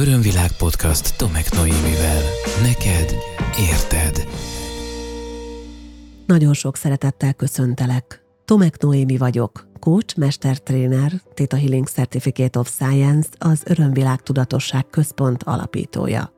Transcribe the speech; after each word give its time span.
Örömvilág 0.00 0.52
podcast 0.52 1.16
Tomek 1.16 1.52
Noémivel. 1.52 2.22
Neked 2.62 3.14
érted. 3.70 4.28
Nagyon 6.26 6.52
sok 6.52 6.76
szeretettel 6.76 7.34
köszöntelek. 7.34 8.24
Tomek 8.44 8.78
Noémi 8.78 9.16
vagyok, 9.16 9.66
coach, 9.80 10.18
mestertréner, 10.18 11.12
Theta 11.34 11.56
Healing 11.56 11.86
Certificate 11.86 12.58
of 12.58 12.68
Science, 12.68 13.28
az 13.38 13.62
Örömvilág 13.64 14.22
Tudatosság 14.22 14.86
Központ 14.90 15.42
alapítója. 15.42 16.32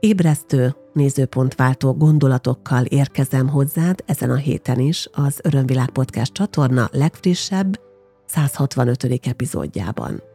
Ébresztő, 0.00 0.76
nézőpontváltó 0.92 1.92
gondolatokkal 1.92 2.84
érkezem 2.84 3.48
hozzád 3.48 4.02
ezen 4.06 4.30
a 4.30 4.36
héten 4.36 4.78
is 4.78 5.08
az 5.12 5.40
Örömvilág 5.42 5.90
Podcast 5.90 6.32
csatorna 6.32 6.88
legfrissebb, 6.92 7.80
165. 8.26 9.04
epizódjában. 9.22 10.30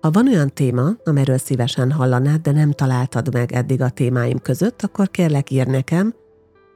Ha 0.00 0.10
van 0.10 0.28
olyan 0.28 0.54
téma, 0.54 0.90
amelyről 1.04 1.38
szívesen 1.38 1.92
hallanád, 1.92 2.40
de 2.40 2.52
nem 2.52 2.72
találtad 2.72 3.32
meg 3.32 3.52
eddig 3.52 3.80
a 3.80 3.88
témáim 3.90 4.38
között, 4.38 4.82
akkor 4.82 5.10
kérlek 5.10 5.50
ír 5.50 5.66
nekem 5.66 6.14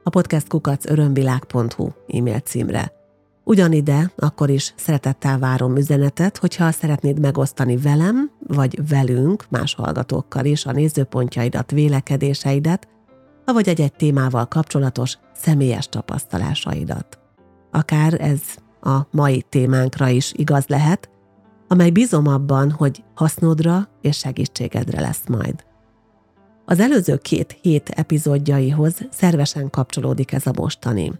a 0.03 0.09
podcastkukacörömvilág.hu 0.09 1.87
e-mail 2.07 2.39
címre. 2.39 2.93
Ugyanide 3.43 4.11
akkor 4.15 4.49
is 4.49 4.73
szeretettel 4.77 5.39
várom 5.39 5.75
üzenetet, 5.75 6.37
hogyha 6.37 6.71
szeretnéd 6.71 7.19
megosztani 7.19 7.77
velem, 7.77 8.31
vagy 8.47 8.87
velünk, 8.89 9.45
más 9.49 9.75
hallgatókkal 9.75 10.45
is 10.45 10.65
a 10.65 10.71
nézőpontjaidat, 10.71 11.71
vélekedéseidet, 11.71 12.87
vagy 13.45 13.69
egy-egy 13.69 13.93
témával 13.93 14.47
kapcsolatos 14.47 15.17
személyes 15.33 15.89
tapasztalásaidat. 15.89 17.19
Akár 17.71 18.21
ez 18.21 18.41
a 18.81 18.99
mai 19.11 19.45
témánkra 19.49 20.07
is 20.07 20.33
igaz 20.35 20.65
lehet, 20.67 21.09
amely 21.67 21.89
bizom 21.89 22.27
abban, 22.27 22.71
hogy 22.71 23.03
hasznodra 23.13 23.89
és 24.01 24.17
segítségedre 24.17 25.01
lesz 25.01 25.23
majd. 25.27 25.63
Az 26.65 26.79
előző 26.79 27.17
két 27.17 27.57
hét 27.61 27.89
epizódjaihoz 27.89 29.07
szervesen 29.11 29.69
kapcsolódik 29.69 30.31
ez 30.31 30.47
a 30.47 30.51
mostani. 30.55 31.11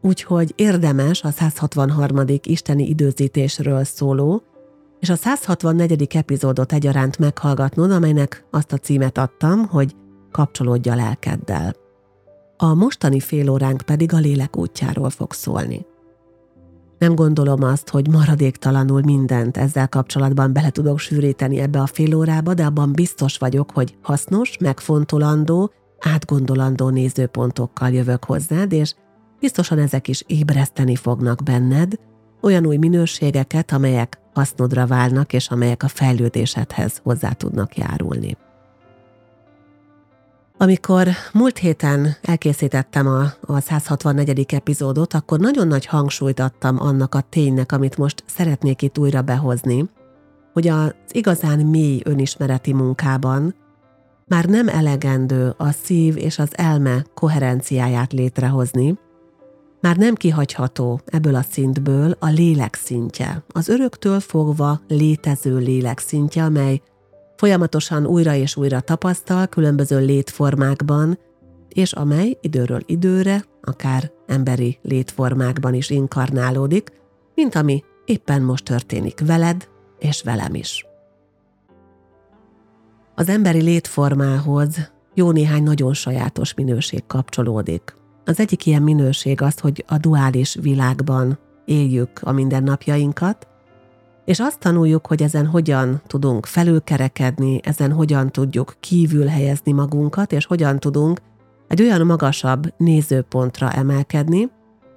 Úgyhogy 0.00 0.52
érdemes 0.56 1.22
a 1.22 1.30
163. 1.30 2.24
isteni 2.42 2.88
időzítésről 2.88 3.84
szóló, 3.84 4.42
és 5.00 5.08
a 5.08 5.14
164. 5.16 6.06
epizódot 6.16 6.72
egyaránt 6.72 7.18
meghallgatnod, 7.18 7.90
amelynek 7.90 8.44
azt 8.50 8.72
a 8.72 8.78
címet 8.78 9.18
adtam, 9.18 9.66
hogy 9.66 9.94
kapcsolódj 10.30 10.88
a 10.88 10.94
lelkeddel. 10.94 11.74
A 12.56 12.74
mostani 12.74 13.20
félóránk 13.20 13.82
pedig 13.82 14.12
a 14.12 14.18
lélek 14.18 14.56
útjáról 14.56 15.10
fog 15.10 15.32
szólni. 15.32 15.86
Nem 16.98 17.14
gondolom 17.14 17.62
azt, 17.62 17.88
hogy 17.88 18.08
maradéktalanul 18.08 19.02
mindent 19.04 19.56
ezzel 19.56 19.88
kapcsolatban 19.88 20.52
bele 20.52 20.70
tudok 20.70 20.98
sűríteni 20.98 21.58
ebbe 21.58 21.80
a 21.80 21.86
fél 21.86 22.14
órába, 22.14 22.54
de 22.54 22.64
abban 22.64 22.92
biztos 22.92 23.36
vagyok, 23.38 23.70
hogy 23.70 23.96
hasznos, 24.02 24.56
megfontolandó, 24.60 25.72
átgondolandó 26.00 26.88
nézőpontokkal 26.88 27.90
jövök 27.90 28.24
hozzád, 28.24 28.72
és 28.72 28.94
biztosan 29.40 29.78
ezek 29.78 30.08
is 30.08 30.22
ébreszteni 30.26 30.96
fognak 30.96 31.42
benned 31.42 31.92
olyan 32.40 32.66
új 32.66 32.76
minőségeket, 32.76 33.72
amelyek 33.72 34.18
hasznodra 34.34 34.86
válnak, 34.86 35.32
és 35.32 35.48
amelyek 35.48 35.82
a 35.82 35.88
fejlődésedhez 35.88 37.00
hozzá 37.02 37.32
tudnak 37.32 37.76
járulni. 37.76 38.36
Amikor 40.58 41.08
múlt 41.32 41.58
héten 41.58 42.16
elkészítettem 42.22 43.06
a, 43.06 43.24
a 43.40 43.60
164. 43.60 44.54
epizódot, 44.54 45.14
akkor 45.14 45.38
nagyon 45.38 45.66
nagy 45.66 45.86
hangsúlyt 45.86 46.40
adtam 46.40 46.80
annak 46.80 47.14
a 47.14 47.20
ténynek, 47.20 47.72
amit 47.72 47.96
most 47.96 48.24
szeretnék 48.26 48.82
itt 48.82 48.98
újra 48.98 49.22
behozni, 49.22 49.90
hogy 50.52 50.68
az 50.68 50.94
igazán 51.10 51.58
mély 51.58 52.00
önismereti 52.04 52.72
munkában 52.72 53.54
már 54.26 54.44
nem 54.44 54.68
elegendő 54.68 55.54
a 55.56 55.70
szív 55.70 56.16
és 56.16 56.38
az 56.38 56.50
elme 56.52 57.04
koherenciáját 57.14 58.12
létrehozni, 58.12 58.98
már 59.80 59.96
nem 59.96 60.14
kihagyható 60.14 61.00
ebből 61.04 61.34
a 61.34 61.42
szintből 61.50 62.16
a 62.18 62.28
lélek 62.28 62.74
szintje, 62.74 63.42
az 63.48 63.68
öröktől 63.68 64.20
fogva 64.20 64.80
létező 64.88 65.56
lélek 65.56 65.98
szintje, 65.98 66.44
amely 66.44 66.80
folyamatosan 67.36 68.06
újra 68.06 68.34
és 68.34 68.56
újra 68.56 68.80
tapasztal 68.80 69.46
különböző 69.46 70.04
létformákban, 70.04 71.18
és 71.68 71.92
amely 71.92 72.38
időről 72.40 72.80
időre, 72.86 73.44
akár 73.62 74.10
emberi 74.26 74.78
létformákban 74.82 75.74
is 75.74 75.90
inkarnálódik, 75.90 76.92
mint 77.34 77.54
ami 77.54 77.84
éppen 78.04 78.42
most 78.42 78.64
történik 78.64 79.20
veled 79.26 79.68
és 79.98 80.22
velem 80.22 80.54
is. 80.54 80.86
Az 83.14 83.28
emberi 83.28 83.62
létformához 83.62 84.92
jó 85.14 85.30
néhány 85.30 85.62
nagyon 85.62 85.94
sajátos 85.94 86.54
minőség 86.54 87.06
kapcsolódik. 87.06 87.96
Az 88.24 88.40
egyik 88.40 88.66
ilyen 88.66 88.82
minőség 88.82 89.42
az, 89.42 89.58
hogy 89.58 89.84
a 89.86 89.98
duális 89.98 90.56
világban 90.60 91.38
éljük 91.64 92.10
a 92.22 92.32
mindennapjainkat, 92.32 93.48
és 94.26 94.40
azt 94.40 94.58
tanuljuk, 94.58 95.06
hogy 95.06 95.22
ezen 95.22 95.46
hogyan 95.46 96.02
tudunk 96.06 96.46
felülkerekedni, 96.46 97.60
ezen 97.62 97.92
hogyan 97.92 98.30
tudjuk 98.30 98.74
kívül 98.80 99.26
helyezni 99.26 99.72
magunkat, 99.72 100.32
és 100.32 100.46
hogyan 100.46 100.78
tudunk 100.78 101.20
egy 101.68 101.82
olyan 101.82 102.06
magasabb 102.06 102.74
nézőpontra 102.76 103.72
emelkedni, 103.72 104.50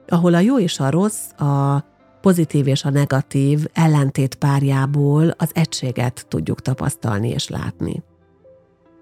ahol 0.07 0.33
a 0.33 0.39
jó 0.39 0.59
és 0.59 0.79
a 0.79 0.89
rossz, 0.89 1.31
a 1.37 1.83
pozitív 2.21 2.67
és 2.67 2.83
a 2.83 2.89
negatív 2.89 3.65
ellentét 3.73 4.35
párjából 4.35 5.33
az 5.37 5.49
egységet 5.53 6.25
tudjuk 6.27 6.61
tapasztalni 6.61 7.29
és 7.29 7.47
látni. 7.47 8.03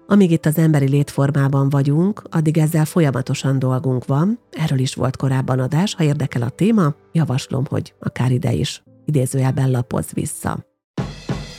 Amíg 0.06 0.30
itt 0.30 0.46
az 0.46 0.58
emberi 0.58 0.88
létformában 0.88 1.68
vagyunk, 1.68 2.22
addig 2.30 2.58
ezzel 2.58 2.84
folyamatosan 2.84 3.58
dolgunk 3.58 4.06
van, 4.06 4.38
erről 4.50 4.78
is 4.78 4.94
volt 4.94 5.16
korábban 5.16 5.58
adás, 5.58 5.94
ha 5.94 6.04
érdekel 6.04 6.42
a 6.42 6.48
téma, 6.48 6.94
javaslom, 7.12 7.64
hogy 7.68 7.94
akár 7.98 8.30
ide 8.30 8.52
is 8.52 8.82
idézőjelben 9.08 9.70
lapoz 9.70 10.12
vissza. 10.12 10.66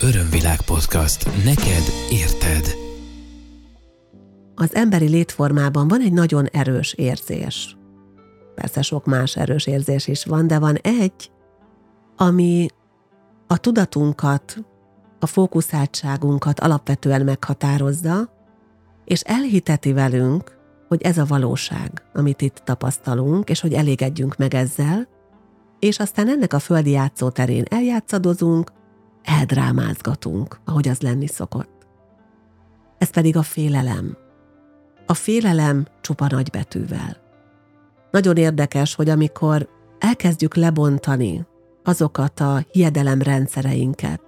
Örömvilág 0.02 0.62
podcast. 0.62 1.26
Neked 1.44 1.84
érted. 2.12 2.76
Az 4.56 4.76
emberi 4.76 5.08
létformában 5.08 5.88
van 5.88 6.02
egy 6.02 6.14
nagyon 6.14 6.46
erős 6.46 6.94
érzés. 6.94 7.78
Persze 8.56 8.82
sok 8.82 9.06
más 9.06 9.36
erős 9.36 9.68
érzés 9.68 10.08
is 10.08 10.26
van, 10.26 10.48
de 10.48 10.60
van 10.60 10.76
egy, 10.76 11.32
ami 12.18 12.68
a 13.48 13.58
tudatunkat, 13.58 14.58
a 15.20 15.26
fókuszáltságunkat 15.26 16.60
alapvetően 16.60 17.22
meghatározza, 17.22 18.30
és 19.06 19.22
elhiteti 19.22 19.94
velünk, 19.94 20.58
hogy 20.88 21.02
ez 21.02 21.18
a 21.18 21.26
valóság, 21.26 22.04
amit 22.14 22.42
itt 22.42 22.62
tapasztalunk, 22.66 23.50
és 23.50 23.60
hogy 23.60 23.74
elégedjünk 23.74 24.38
meg 24.38 24.54
ezzel, 24.54 25.08
és 25.80 26.00
aztán 26.00 26.30
ennek 26.30 26.54
a 26.54 26.60
földi 26.60 26.92
játszóterén 26.92 27.64
eljátszadozunk, 27.70 28.72
eldrámázgatunk, 29.24 30.60
ahogy 30.66 30.88
az 30.88 31.00
lenni 31.02 31.28
szokott. 31.28 31.88
Ez 32.98 33.10
pedig 33.10 33.38
a 33.38 33.42
félelem. 33.42 34.18
A 35.06 35.14
félelem 35.14 35.88
csupa 36.02 36.28
nagybetűvel. 36.30 37.18
Nagyon 38.12 38.38
érdekes, 38.38 38.96
hogy 38.96 39.10
amikor 39.10 39.70
elkezdjük 40.00 40.56
lebontani 40.56 41.46
azokat 41.84 42.40
a 42.40 42.66
hiedelemrendszereinket, 42.72 44.22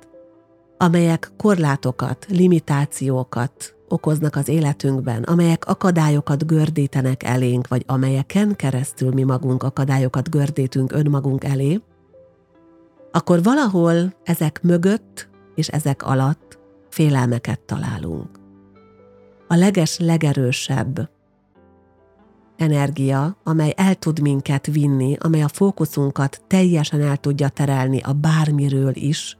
amelyek 0.77 1.31
korlátokat, 1.37 2.25
limitációkat 2.29 3.75
okoznak 3.91 4.35
az 4.35 4.47
életünkben, 4.47 5.23
amelyek 5.23 5.65
akadályokat 5.65 6.47
gördítenek 6.47 7.23
elénk, 7.23 7.67
vagy 7.67 7.83
amelyeken 7.87 8.55
keresztül 8.55 9.11
mi 9.11 9.23
magunk 9.23 9.63
akadályokat 9.63 10.29
gördítünk 10.29 10.91
önmagunk 10.91 11.43
elé, 11.43 11.81
akkor 13.11 13.43
valahol 13.43 14.13
ezek 14.23 14.61
mögött 14.63 15.29
és 15.55 15.67
ezek 15.67 16.03
alatt 16.03 16.59
félelmeket 16.89 17.59
találunk. 17.59 18.29
A 19.47 19.55
leges, 19.55 19.99
legerősebb 19.99 21.09
energia, 22.57 23.37
amely 23.43 23.73
el 23.77 23.95
tud 23.95 24.21
minket 24.21 24.65
vinni, 24.65 25.17
amely 25.19 25.41
a 25.41 25.47
fókuszunkat 25.47 26.41
teljesen 26.47 27.01
el 27.01 27.17
tudja 27.17 27.49
terelni 27.49 27.99
a 28.01 28.13
bármiről 28.13 28.95
is, 28.95 29.37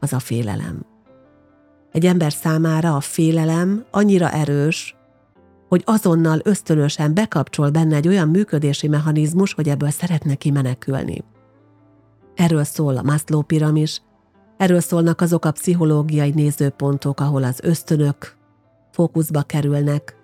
az 0.00 0.12
a 0.12 0.18
félelem. 0.18 0.89
Egy 1.92 2.06
ember 2.06 2.32
számára 2.32 2.96
a 2.96 3.00
félelem 3.00 3.84
annyira 3.90 4.30
erős, 4.30 4.94
hogy 5.68 5.82
azonnal 5.84 6.40
ösztönösen 6.42 7.14
bekapcsol 7.14 7.70
benne 7.70 7.96
egy 7.96 8.08
olyan 8.08 8.28
működési 8.28 8.88
mechanizmus, 8.88 9.54
hogy 9.54 9.68
ebből 9.68 9.90
szeretne 9.90 10.34
kimenekülni. 10.34 11.24
Erről 12.34 12.64
szól 12.64 12.96
a 12.96 13.02
Maslow 13.02 13.42
piramis, 13.42 14.02
erről 14.56 14.80
szólnak 14.80 15.20
azok 15.20 15.44
a 15.44 15.50
pszichológiai 15.50 16.30
nézőpontok, 16.30 17.20
ahol 17.20 17.42
az 17.42 17.60
ösztönök 17.62 18.36
fókuszba 18.92 19.42
kerülnek. 19.42 20.16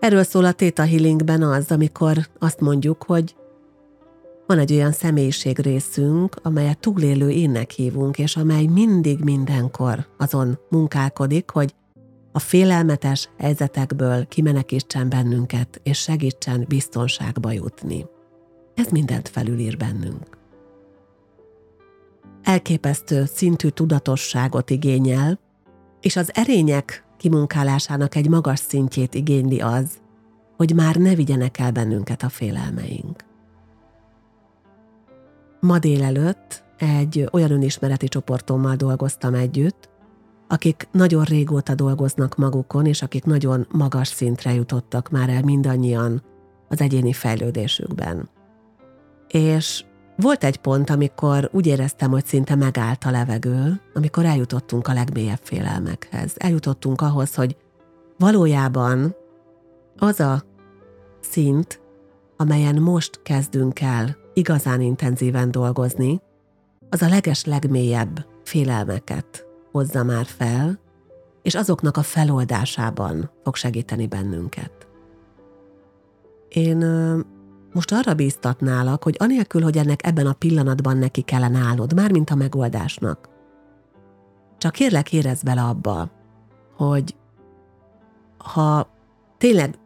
Erről 0.00 0.22
szól 0.22 0.44
a 0.44 0.52
Theta 0.52 0.86
Healingben 0.86 1.42
az, 1.42 1.70
amikor 1.70 2.18
azt 2.38 2.60
mondjuk, 2.60 3.02
hogy 3.02 3.34
van 4.46 4.58
egy 4.58 4.72
olyan 4.72 4.92
személyiség 4.92 5.58
részünk, 5.58 6.36
amelyet 6.42 6.78
túlélő 6.78 7.30
énnek 7.30 7.70
hívunk, 7.70 8.18
és 8.18 8.36
amely 8.36 8.66
mindig 8.66 9.20
mindenkor 9.24 10.06
azon 10.16 10.58
munkálkodik, 10.70 11.50
hogy 11.50 11.74
a 12.32 12.38
félelmetes 12.38 13.28
helyzetekből 13.38 14.26
kimenekítsen 14.26 15.08
bennünket, 15.08 15.80
és 15.82 15.98
segítsen 15.98 16.64
biztonságba 16.68 17.52
jutni. 17.52 18.06
Ez 18.74 18.88
mindent 18.88 19.28
felülír 19.28 19.76
bennünk. 19.76 20.38
Elképesztő 22.42 23.24
szintű 23.24 23.68
tudatosságot 23.68 24.70
igényel, 24.70 25.40
és 26.00 26.16
az 26.16 26.30
erények 26.34 27.04
kimunkálásának 27.16 28.14
egy 28.14 28.28
magas 28.28 28.58
szintjét 28.58 29.14
igényli 29.14 29.60
az, 29.60 29.98
hogy 30.56 30.74
már 30.74 30.96
ne 30.96 31.14
vigyenek 31.14 31.58
el 31.58 31.70
bennünket 31.70 32.22
a 32.22 32.28
félelmeink. 32.28 33.25
Ma 35.60 35.78
délelőtt 35.78 36.64
egy 36.78 37.28
olyan 37.32 37.50
önismereti 37.50 38.08
csoportommal 38.08 38.76
dolgoztam 38.76 39.34
együtt, 39.34 39.88
akik 40.48 40.88
nagyon 40.92 41.24
régóta 41.24 41.74
dolgoznak 41.74 42.36
magukon, 42.36 42.86
és 42.86 43.02
akik 43.02 43.24
nagyon 43.24 43.66
magas 43.70 44.08
szintre 44.08 44.54
jutottak 44.54 45.10
már 45.10 45.28
el 45.28 45.42
mindannyian 45.42 46.22
az 46.68 46.80
egyéni 46.80 47.12
fejlődésükben. 47.12 48.28
És 49.28 49.84
volt 50.16 50.44
egy 50.44 50.56
pont, 50.56 50.90
amikor 50.90 51.48
úgy 51.52 51.66
éreztem, 51.66 52.10
hogy 52.10 52.24
szinte 52.24 52.54
megállt 52.54 53.04
a 53.04 53.10
levegő, 53.10 53.80
amikor 53.94 54.24
eljutottunk 54.24 54.88
a 54.88 54.92
legmélyebb 54.92 55.40
félelmekhez. 55.42 56.32
Eljutottunk 56.36 57.00
ahhoz, 57.00 57.34
hogy 57.34 57.56
valójában 58.18 59.14
az 59.98 60.20
a 60.20 60.42
szint, 61.20 61.80
amelyen 62.36 62.82
most 62.82 63.22
kezdünk 63.22 63.80
el 63.80 64.16
igazán 64.36 64.80
intenzíven 64.80 65.50
dolgozni, 65.50 66.20
az 66.90 67.02
a 67.02 67.08
leges 67.08 67.44
legmélyebb 67.44 68.26
félelmeket 68.44 69.46
hozza 69.72 70.04
már 70.04 70.24
fel, 70.24 70.78
és 71.42 71.54
azoknak 71.54 71.96
a 71.96 72.02
feloldásában 72.02 73.30
fog 73.42 73.56
segíteni 73.56 74.06
bennünket. 74.06 74.88
Én 76.48 76.76
most 77.72 77.92
arra 77.92 78.14
bíztatnálak, 78.14 79.02
hogy 79.02 79.16
anélkül, 79.18 79.62
hogy 79.62 79.76
ennek 79.76 80.06
ebben 80.06 80.26
a 80.26 80.32
pillanatban 80.32 80.96
neki 80.96 81.22
kellene 81.22 81.58
állnod, 81.58 81.94
mármint 81.94 82.30
a 82.30 82.34
megoldásnak. 82.34 83.28
Csak 84.58 84.72
kérlek 84.72 85.12
érezd 85.12 85.44
bele 85.44 85.62
abba, 85.62 86.10
hogy 86.76 87.16
ha 88.38 88.88
tényleg 89.38 89.78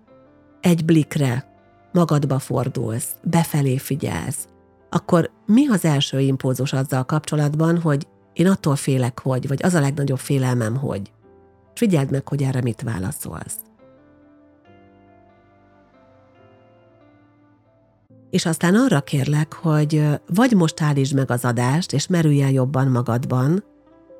egy 0.60 0.84
blikre 0.84 1.49
magadba 1.92 2.38
fordulsz, 2.38 3.08
befelé 3.22 3.76
figyelsz, 3.76 4.48
akkor 4.90 5.30
mi 5.46 5.68
az 5.68 5.84
első 5.84 6.20
impulzus 6.20 6.72
azzal 6.72 7.04
kapcsolatban, 7.04 7.80
hogy 7.80 8.06
én 8.32 8.46
attól 8.46 8.76
félek, 8.76 9.20
hogy, 9.20 9.48
vagy 9.48 9.62
az 9.62 9.74
a 9.74 9.80
legnagyobb 9.80 10.18
félelmem, 10.18 10.76
hogy. 10.76 11.12
Figyeld 11.74 12.10
meg, 12.10 12.28
hogy 12.28 12.42
erre 12.42 12.60
mit 12.62 12.82
válaszolsz. 12.82 13.56
És 18.30 18.46
aztán 18.46 18.74
arra 18.74 19.00
kérlek, 19.00 19.52
hogy 19.52 20.04
vagy 20.34 20.52
most 20.52 20.82
állítsd 20.82 21.14
meg 21.14 21.30
az 21.30 21.44
adást, 21.44 21.92
és 21.92 22.06
merülj 22.06 22.42
el 22.42 22.50
jobban 22.50 22.88
magadban, 22.88 23.64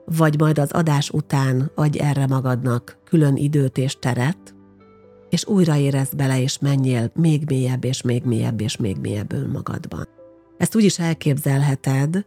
vagy 0.05 0.39
majd 0.39 0.59
az 0.59 0.71
adás 0.71 1.11
után 1.11 1.71
adj 1.75 1.99
erre 1.99 2.27
magadnak 2.27 2.99
külön 3.05 3.37
időt 3.37 3.79
és 3.79 3.99
teret, 3.99 4.55
és 5.31 5.47
újra 5.47 5.77
érezd 5.77 6.17
bele, 6.17 6.43
és 6.43 6.59
menjél 6.59 7.11
még 7.15 7.43
mélyebb, 7.47 7.85
és 7.85 8.03
még 8.03 8.25
mélyebb, 8.25 8.61
és 8.61 8.77
még 8.77 8.97
mélyebb 8.97 9.33
önmagadban. 9.33 10.09
Ezt 10.59 10.77
úgy 10.77 10.85
is 10.85 10.99
elképzelheted, 10.99 12.27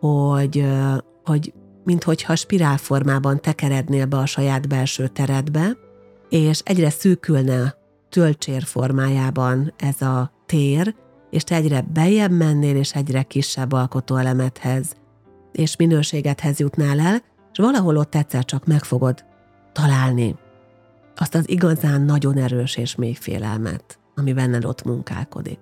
hogy, 0.00 0.66
hogy 1.24 1.52
minthogyha 1.84 2.36
spirálformában 2.36 3.40
tekerednél 3.40 4.06
be 4.06 4.16
a 4.16 4.26
saját 4.26 4.68
belső 4.68 5.08
teredbe, 5.08 5.76
és 6.28 6.60
egyre 6.64 6.90
szűkülne 6.90 7.74
töltsér 8.08 8.62
formájában 8.62 9.74
ez 9.78 10.02
a 10.02 10.32
tér, 10.46 10.94
és 11.30 11.44
te 11.44 11.54
egyre 11.54 11.86
bejebb 11.92 12.30
mennél, 12.30 12.76
és 12.76 12.94
egyre 12.94 13.22
kisebb 13.22 13.72
alkotóelemedhez 13.72 14.96
és 15.52 15.76
minőségethez 15.76 16.58
jutnál 16.58 17.00
el, 17.00 17.22
és 17.52 17.58
valahol 17.58 17.96
ott 17.96 18.14
egyszer 18.14 18.44
csak 18.44 18.66
meg 18.66 18.84
fogod 18.84 19.24
találni 19.72 20.36
azt 21.20 21.34
az 21.34 21.48
igazán 21.48 22.02
nagyon 22.02 22.36
erős 22.36 22.76
és 22.76 22.94
mély 22.94 23.14
félelmet, 23.14 23.98
ami 24.14 24.32
benned 24.32 24.64
ott 24.64 24.84
munkálkodik. 24.84 25.58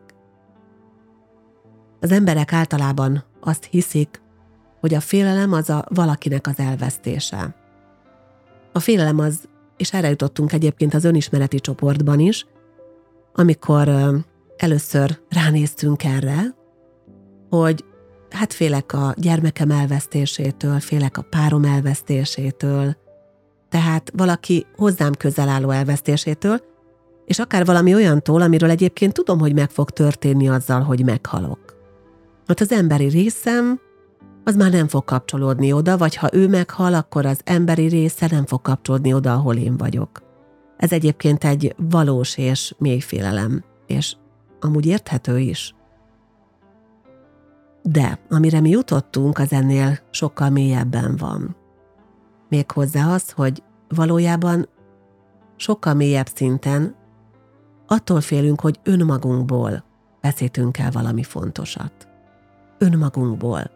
Az 2.01 2.13
emberek 2.13 2.53
általában 2.53 3.25
azt 3.41 3.65
hiszik, 3.65 4.21
hogy 4.81 4.95
a 4.95 5.01
félelem 5.01 5.53
az 5.53 5.71
a 5.71 5.85
valakinek 5.89 6.47
az 6.47 6.59
elvesztése. 6.59 7.55
A 8.73 8.79
félelem 8.79 9.19
az, 9.19 9.49
és 9.77 9.93
erre 9.93 10.09
jutottunk 10.09 10.53
egyébként 10.53 10.95
az 10.95 11.05
önismereti 11.05 11.61
csoportban 11.61 12.21
is, 12.21 12.47
amikor 13.35 13.89
először 14.57 15.21
ránéztünk 15.29 16.05
erre, 16.05 16.55
hogy 17.51 17.85
hát 18.31 18.53
félek 18.53 18.93
a 18.93 19.15
gyermekem 19.17 19.71
elvesztésétől, 19.71 20.81
félek 20.81 21.17
a 21.17 21.23
párom 21.23 21.65
elvesztésétől, 21.65 22.97
tehát 23.69 24.13
valaki 24.17 24.67
hozzám 24.77 25.13
közel 25.13 25.49
álló 25.49 25.71
elvesztésétől, 25.71 26.61
és 27.25 27.39
akár 27.39 27.65
valami 27.65 27.95
olyantól, 27.95 28.43
amiről 28.43 28.71
egyébként 28.71 29.13
tudom, 29.13 29.39
hogy 29.39 29.55
meg 29.55 29.71
fog 29.71 29.91
történni 29.91 30.49
azzal, 30.49 30.81
hogy 30.81 31.05
meghalok. 31.05 31.77
Mert 32.47 32.61
az 32.61 32.73
emberi 32.73 33.09
részem 33.09 33.81
az 34.45 34.57
már 34.57 34.71
nem 34.71 34.89
fog 34.89 35.05
kapcsolódni 35.05 35.73
oda, 35.73 35.97
vagy 35.97 36.17
ha 36.17 36.29
ő 36.33 36.49
meghal, 36.49 36.95
akkor 36.95 37.27
az 37.27 37.41
emberi 37.45 37.87
része 37.87 38.29
nem 38.31 38.47
fog 38.47 38.63
kapcsolódni 38.63 39.13
oda, 39.13 39.33
ahol 39.33 39.57
én 39.57 39.77
vagyok. 39.77 40.23
Ez 40.77 40.93
egyébként 40.93 41.45
egy 41.45 41.75
valós 41.77 42.39
és 42.39 42.75
mély 42.79 43.01
félelem, 43.01 43.65
és 43.87 44.17
amúgy 44.61 44.87
érthető 44.87 45.39
is. 45.39 45.75
De 47.83 48.19
amire 48.31 48.61
mi 48.61 48.71
jutottunk, 48.71 49.39
az 49.39 49.53
ennél 49.53 49.99
sokkal 50.11 50.51
mélyebben 50.51 51.17
van. 51.17 51.57
Méghozzá 52.49 53.13
az, 53.13 53.31
hogy 53.31 53.63
valójában 53.89 54.69
sokkal 55.57 55.95
mélyebb 55.95 56.27
szinten 56.27 56.97
attól 57.87 58.21
félünk, 58.21 58.61
hogy 58.61 58.81
önmagunkból 58.83 59.85
veszítünk 60.21 60.79
el 60.79 60.91
valami 60.91 61.23
fontosat. 61.23 62.09
Önmagunkból. 62.79 63.71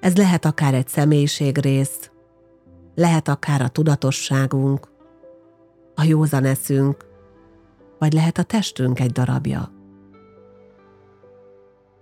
Ez 0.00 0.16
lehet 0.16 0.44
akár 0.44 0.74
egy 0.74 0.88
személyiségrész, 0.88 2.10
lehet 2.94 3.28
akár 3.28 3.62
a 3.62 3.68
tudatosságunk, 3.68 4.90
a 5.94 6.02
józan 6.02 6.44
eszünk, 6.44 7.06
vagy 7.98 8.12
lehet 8.12 8.38
a 8.38 8.42
testünk 8.42 9.00
egy 9.00 9.12
darabja. 9.12 9.72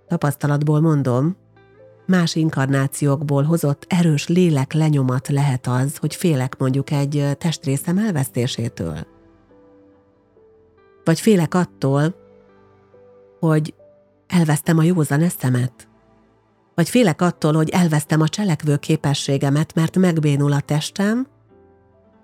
Tapasztalatból 0.07 0.79
mondom, 0.79 1.35
más 2.11 2.35
inkarnációkból 2.35 3.43
hozott 3.43 3.85
erős 3.87 4.27
lélek 4.27 4.73
lenyomat 4.73 5.27
lehet 5.27 5.67
az, 5.67 5.97
hogy 5.97 6.15
félek 6.15 6.57
mondjuk 6.57 6.91
egy 6.91 7.37
testrészem 7.37 7.97
elvesztésétől. 7.97 8.97
Vagy 11.03 11.19
félek 11.19 11.53
attól, 11.53 12.15
hogy 13.39 13.73
elvesztem 14.27 14.77
a 14.77 14.83
józan 14.83 15.21
eszemet. 15.21 15.87
Vagy 16.75 16.89
félek 16.89 17.21
attól, 17.21 17.53
hogy 17.53 17.69
elvesztem 17.69 18.21
a 18.21 18.27
cselekvő 18.27 18.77
képességemet, 18.77 19.73
mert 19.73 19.97
megbénul 19.97 20.51
a 20.51 20.59
testem, 20.59 21.27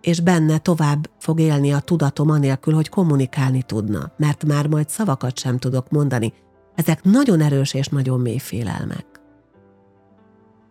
és 0.02 0.20
benne 0.20 0.58
tovább 0.58 1.10
fog 1.20 1.40
élni 1.40 1.74
a 1.74 1.80
tudatom 1.80 2.30
anélkül, 2.30 2.74
hogy 2.74 2.90
kommunikálni 2.90 3.64
tudna, 3.64 4.12
mert 4.18 4.46
már 4.46 4.68
majd 4.68 4.90
szavakat 4.90 5.40
sem 5.40 5.58
tudok 5.58 5.90
mondani. 5.90 6.34
Ezek 6.76 7.04
nagyon 7.04 7.42
erős 7.42 7.74
és 7.74 7.88
nagyon 7.88 8.20
mély 8.20 8.38
félelmek. 8.38 9.17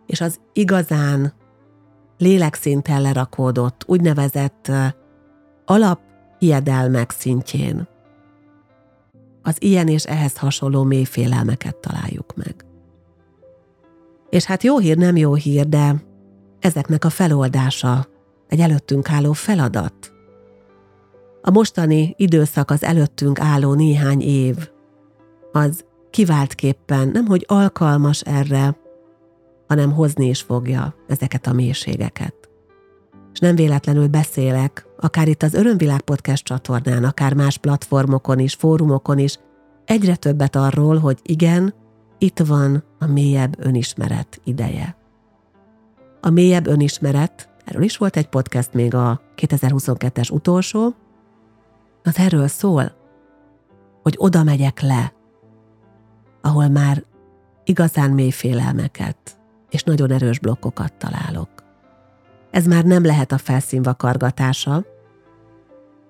És 0.07 0.21
az 0.21 0.39
igazán 0.53 1.33
lélekszinten 2.17 3.01
lerakódott, 3.01 3.83
úgynevezett 3.87 4.71
alaphiedelmek 5.65 7.11
szintjén 7.11 7.87
az 9.47 9.55
ilyen 9.59 9.87
és 9.87 10.03
ehhez 10.03 10.37
hasonló 10.37 10.83
mély 10.83 11.05
találjuk 11.79 12.35
meg. 12.35 12.65
És 14.29 14.45
hát 14.45 14.63
jó 14.63 14.77
hír, 14.77 14.97
nem 14.97 15.15
jó 15.15 15.33
hír, 15.33 15.67
de 15.67 15.95
ezeknek 16.59 17.05
a 17.05 17.09
feloldása 17.09 18.07
egy 18.47 18.59
előttünk 18.59 19.09
álló 19.09 19.33
feladat. 19.33 20.13
A 21.41 21.51
mostani 21.51 22.13
időszak 22.17 22.71
az 22.71 22.83
előttünk 22.83 23.39
álló 23.39 23.73
néhány 23.73 24.21
év, 24.21 24.69
az 25.51 25.85
kiváltképpen 26.09 27.07
nem 27.07 27.25
hogy 27.25 27.45
alkalmas 27.47 28.21
erre, 28.21 28.77
hanem 29.67 29.93
hozni 29.93 30.25
is 30.27 30.41
fogja 30.41 30.95
ezeket 31.07 31.47
a 31.47 31.53
mélységeket. 31.53 32.35
És 33.33 33.39
nem 33.39 33.55
véletlenül 33.55 34.07
beszélek, 34.07 34.85
akár 34.99 35.27
itt 35.27 35.43
az 35.43 35.53
Örömvilág 35.53 36.01
Podcast 36.01 36.43
csatornán, 36.43 37.03
akár 37.03 37.33
más 37.33 37.57
platformokon 37.57 38.39
is, 38.39 38.53
fórumokon 38.53 39.17
is, 39.17 39.39
egyre 39.85 40.15
többet 40.15 40.55
arról, 40.55 40.97
hogy 40.97 41.19
igen, 41.23 41.73
itt 42.17 42.39
van 42.39 42.83
a 42.99 43.05
mélyebb 43.05 43.55
önismeret 43.59 44.41
ideje. 44.43 44.95
A 46.21 46.29
mélyebb 46.29 46.67
önismeret, 46.67 47.49
erről 47.65 47.83
is 47.83 47.97
volt 47.97 48.17
egy 48.17 48.27
podcast 48.27 48.73
még 48.73 48.93
a 48.93 49.21
2022-es 49.35 50.31
utolsó, 50.31 50.95
az 52.03 52.17
erről 52.17 52.47
szól, 52.47 52.91
hogy 54.01 54.15
oda 54.17 54.43
megyek 54.43 54.81
le, 54.81 55.13
ahol 56.41 56.67
már 56.67 57.03
igazán 57.63 58.11
mély 58.11 58.31
félelmeket 58.31 59.36
és 59.69 59.83
nagyon 59.83 60.11
erős 60.11 60.39
blokkokat 60.39 60.93
találok. 60.93 61.49
Ez 62.51 62.65
már 62.65 62.85
nem 62.85 63.05
lehet 63.05 63.31
a 63.31 63.37
felszín 63.37 63.81
vakargatása. 63.81 64.85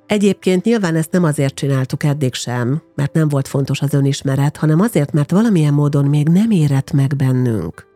Egyébként 0.05 0.63
nyilván 0.63 0.95
ezt 0.95 1.11
nem 1.11 1.23
azért 1.23 1.55
csináltuk 1.55 2.03
eddig 2.03 2.33
sem, 2.33 2.81
mert 2.95 3.13
nem 3.13 3.27
volt 3.27 3.47
fontos 3.47 3.81
az 3.81 3.93
önismeret, 3.93 4.57
hanem 4.57 4.79
azért, 4.79 5.11
mert 5.11 5.31
valamilyen 5.31 5.73
módon 5.73 6.05
még 6.05 6.27
nem 6.27 6.51
érett 6.51 6.91
meg 6.91 7.15
bennünk. 7.15 7.87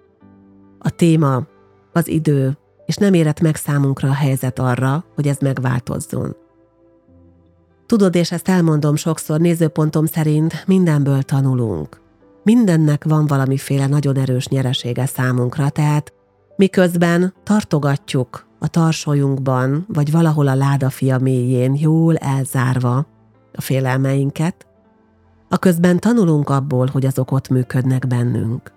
A 0.80 0.90
téma, 0.90 1.48
az 1.94 2.08
idő, 2.08 2.58
és 2.86 2.96
nem 2.96 3.14
érett 3.14 3.40
meg 3.40 3.56
számunkra 3.56 4.10
a 4.10 4.14
helyzet 4.14 4.60
arra, 4.60 5.06
hogy 5.16 5.28
ez 5.28 5.38
megváltozzon. 5.38 6.36
Tudod, 7.86 8.16
és 8.16 8.32
ezt 8.32 8.50
elmondom 8.50 8.96
sokszor, 8.96 9.40
nézőpontom 9.40 10.06
szerint 10.06 10.64
mindenből 10.68 11.22
tanulunk. 11.22 12.01
Mindennek 12.44 13.04
van 13.04 13.28
valamiféle 13.28 13.88
nagyon 13.88 14.18
erős 14.18 14.48
nyeresége 14.48 15.06
számunkra, 15.06 15.70
tehát 15.70 16.14
miközben 16.56 17.34
tartogatjuk 17.44 18.46
a 18.60 18.68
tarsolyunkban, 18.68 19.86
vagy 19.88 20.12
valahol 20.12 20.48
a 20.48 20.56
ládafia 20.56 21.18
mélyén, 21.18 21.76
jól 21.76 22.16
elzárva 22.16 23.06
a 23.54 23.62
félelmeinket, 23.62 24.66
a 25.50 25.58
közben 25.58 26.00
tanulunk 26.00 26.50
abból, 26.50 26.90
hogy 26.92 27.06
azok 27.06 27.32
ott 27.32 27.50
működnek 27.50 28.08
bennünk. 28.08 28.72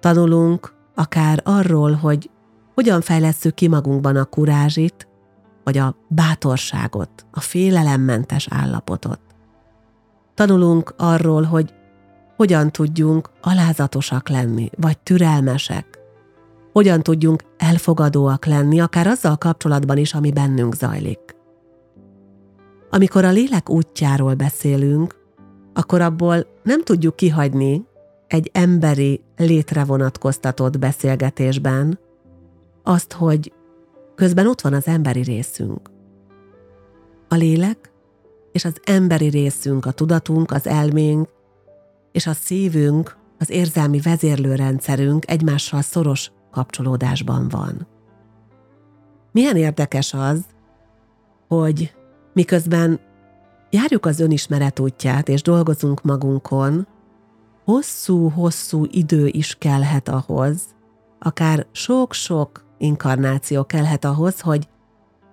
Tanulunk 0.00 0.74
akár 0.94 1.40
arról, 1.44 1.92
hogy 1.92 2.30
hogyan 2.74 3.00
fejlesszük 3.00 3.54
ki 3.54 3.68
magunkban 3.68 4.16
a 4.16 4.24
kurázsit, 4.24 5.08
vagy 5.64 5.78
a 5.78 5.96
bátorságot, 6.08 7.26
a 7.30 7.40
félelemmentes 7.40 8.48
állapotot. 8.50 9.20
Tanulunk 10.34 10.94
arról, 10.96 11.42
hogy 11.42 11.74
hogyan 12.36 12.70
tudjunk 12.70 13.30
alázatosak 13.40 14.28
lenni, 14.28 14.70
vagy 14.76 14.98
türelmesek, 14.98 15.98
hogyan 16.72 17.02
tudjunk 17.02 17.42
elfogadóak 17.56 18.46
lenni, 18.46 18.80
akár 18.80 19.06
azzal 19.06 19.36
kapcsolatban 19.36 19.96
is, 19.96 20.14
ami 20.14 20.32
bennünk 20.32 20.74
zajlik. 20.74 21.36
Amikor 22.90 23.24
a 23.24 23.30
lélek 23.30 23.70
útjáról 23.70 24.34
beszélünk, 24.34 25.20
akkor 25.74 26.00
abból 26.00 26.46
nem 26.62 26.82
tudjuk 26.82 27.16
kihagyni 27.16 27.84
egy 28.26 28.50
emberi 28.52 29.22
létre 29.36 29.84
vonatkoztatott 29.84 30.78
beszélgetésben 30.78 31.98
azt, 32.82 33.12
hogy 33.12 33.52
közben 34.14 34.46
ott 34.46 34.60
van 34.60 34.72
az 34.72 34.86
emberi 34.86 35.22
részünk. 35.22 35.90
A 37.28 37.34
lélek 37.34 37.92
és 38.52 38.64
az 38.64 38.74
emberi 38.84 39.28
részünk, 39.28 39.86
a 39.86 39.90
tudatunk, 39.90 40.50
az 40.50 40.66
elménk 40.66 41.28
és 42.12 42.26
a 42.26 42.32
szívünk, 42.32 43.16
az 43.38 43.50
érzelmi 43.50 44.00
vezérlőrendszerünk 44.00 45.30
egymással 45.30 45.82
szoros 45.82 46.30
kapcsolódásban 46.50 47.48
van. 47.48 47.86
Milyen 49.32 49.56
érdekes 49.56 50.14
az, 50.14 50.44
hogy 51.48 51.94
miközben 52.32 53.00
járjuk 53.70 54.06
az 54.06 54.20
önismeret 54.20 54.78
útját 54.78 55.28
és 55.28 55.42
dolgozunk 55.42 56.02
magunkon, 56.02 56.86
hosszú-hosszú 57.64 58.84
idő 58.90 59.26
is 59.26 59.54
kellhet 59.58 60.08
ahhoz, 60.08 60.62
akár 61.18 61.66
sok-sok 61.72 62.64
inkarnáció 62.78 63.64
kellhet 63.64 64.04
ahhoz, 64.04 64.40
hogy 64.40 64.68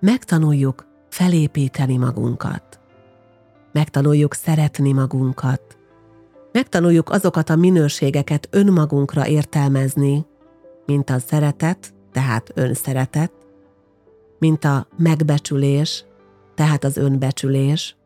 megtanuljuk 0.00 0.86
felépíteni 1.08 1.96
magunkat. 1.96 2.80
Megtanuljuk 3.72 4.34
szeretni 4.34 4.92
magunkat. 4.92 5.79
Megtanuljuk 6.52 7.10
azokat 7.10 7.50
a 7.50 7.56
minőségeket 7.56 8.48
önmagunkra 8.50 9.26
értelmezni, 9.26 10.26
mint 10.86 11.10
a 11.10 11.18
szeretet, 11.18 11.94
tehát 12.12 12.50
önszeretet, 12.54 13.32
mint 14.38 14.64
a 14.64 14.86
megbecsülés, 14.96 16.04
tehát 16.54 16.84
az 16.84 16.96
önbecsülés, 16.96 17.96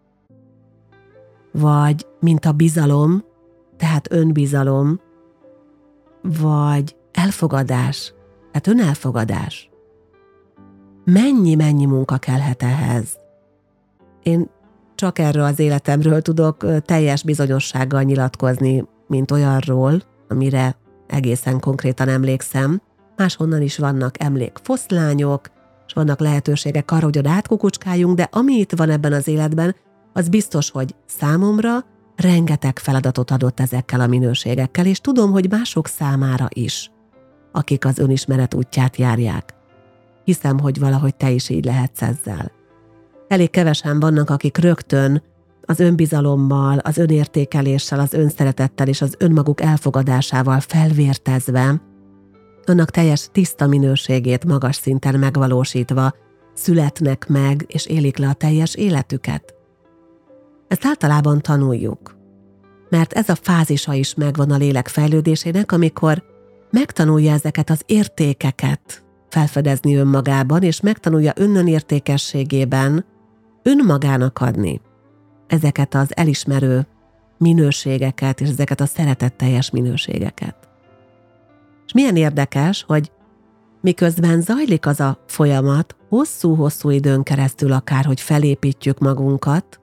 vagy 1.53 2.07
mint 2.21 2.45
a 2.45 2.53
bizalom, 2.53 3.25
tehát 3.77 4.13
önbizalom, 4.13 5.01
vagy 6.23 6.97
elfogadás, 7.13 8.15
tehát 8.53 8.67
önelfogadás. 8.67 9.71
Mennyi-mennyi 11.05 11.87
munka 11.87 12.17
kellhet 12.17 12.63
ehhez? 12.63 13.19
Én 14.23 14.51
csak 14.95 15.19
erről 15.19 15.45
az 15.45 15.59
életemről 15.59 16.23
tudok 16.23 16.83
teljes 16.85 17.23
bizonyossággal 17.23 18.03
nyilatkozni, 18.03 18.85
mint 19.07 19.31
olyanról, 19.31 20.03
amire 20.29 20.77
egészen 21.07 21.61
konkrétan 21.61 22.09
emlékszem. 22.09 22.81
Máshonnan 23.17 23.63
is 23.63 23.79
vannak 23.79 24.23
emlékfoszlányok, 24.23 25.51
és 25.87 25.93
vannak 25.93 26.21
lehetőségek 26.21 26.91
arra, 26.91 27.05
hogy 27.05 27.27
átkukucskáljunk, 27.27 28.17
de 28.17 28.29
ami 28.33 28.53
itt 28.53 28.73
van 28.73 28.91
ebben 28.91 29.13
az 29.13 29.29
életben, 29.29 29.75
az 30.13 30.29
biztos, 30.29 30.71
hogy 30.71 30.95
számomra 31.07 31.85
rengeteg 32.17 32.79
feladatot 32.79 33.31
adott 33.31 33.61
ezekkel 33.61 34.01
a 34.01 34.07
minőségekkel, 34.07 34.87
és 34.87 35.01
tudom, 35.01 35.31
hogy 35.31 35.51
mások 35.51 35.87
számára 35.87 36.49
is, 36.49 36.91
akik 37.53 37.85
az 37.85 37.99
önismeret 37.99 38.55
útját 38.55 38.97
járják. 38.97 39.55
Hiszem, 40.25 40.59
hogy 40.59 40.79
valahogy 40.79 41.15
te 41.15 41.31
is 41.31 41.49
így 41.49 41.65
lehetsz 41.65 42.03
ezzel. 42.03 42.53
Elég 43.29 43.51
kevesen 43.51 44.01
vannak, 44.01 44.31
akik 44.31 44.57
rögtön 44.57 45.23
az 45.63 45.81
önbizalommal, 45.81 46.79
az 46.79 46.99
önértékeléssel, 46.99 48.01
az 48.01 48.13
önszeretettel 48.13 48.89
és 48.89 49.01
az 49.01 49.15
önmaguk 49.19 49.61
elfogadásával 49.61 50.61
felvértezve, 50.61 51.83
annak 52.65 52.91
teljes 52.91 53.29
tiszta 53.33 53.67
minőségét 53.67 54.45
magas 54.45 54.77
szinten 54.77 55.19
megvalósítva 55.19 56.15
születnek 56.55 57.27
meg 57.29 57.65
és 57.67 57.87
élik 57.87 58.17
le 58.17 58.29
a 58.29 58.33
teljes 58.33 58.75
életüket. 58.75 59.55
Ezt 60.69 60.87
általában 60.87 61.41
tanuljuk, 61.41 62.17
mert 62.89 63.13
ez 63.13 63.29
a 63.29 63.35
fázisa 63.35 63.93
is 63.93 64.15
megvan 64.15 64.51
a 64.51 64.57
lélek 64.57 64.89
fejlődésének, 64.89 65.73
amikor 65.73 66.23
megtanulja 66.71 67.33
ezeket 67.33 67.71
az 67.71 67.83
értékeket 67.87 69.05
felfedezni 69.29 69.97
önmagában, 69.97 70.63
és 70.63 70.81
megtanulja 70.81 71.33
önnön 71.37 71.67
értékességében 71.67 73.05
önmagának 73.65 74.39
adni 74.39 74.81
ezeket 75.47 75.95
az 75.95 76.17
elismerő 76.17 76.87
minőségeket, 77.39 78.41
és 78.41 78.49
ezeket 78.49 78.81
a 78.81 78.87
szeretetteljes 78.87 79.71
minőségeket. 79.71 80.57
És 81.87 81.93
milyen 81.93 82.17
érdekes, 82.17 82.85
hogy 82.87 83.13
miközben 83.81 84.41
zajlik 84.41 84.87
az 84.87 85.01
a 85.01 85.19
folyamat, 85.27 85.97
hosszú-hosszú 86.09 86.91
időn 86.91 87.23
keresztül 87.23 87.73
akár, 87.73 88.05
hogy 88.05 88.21
felépítjük 88.21 88.99
magunkat, 88.99 89.81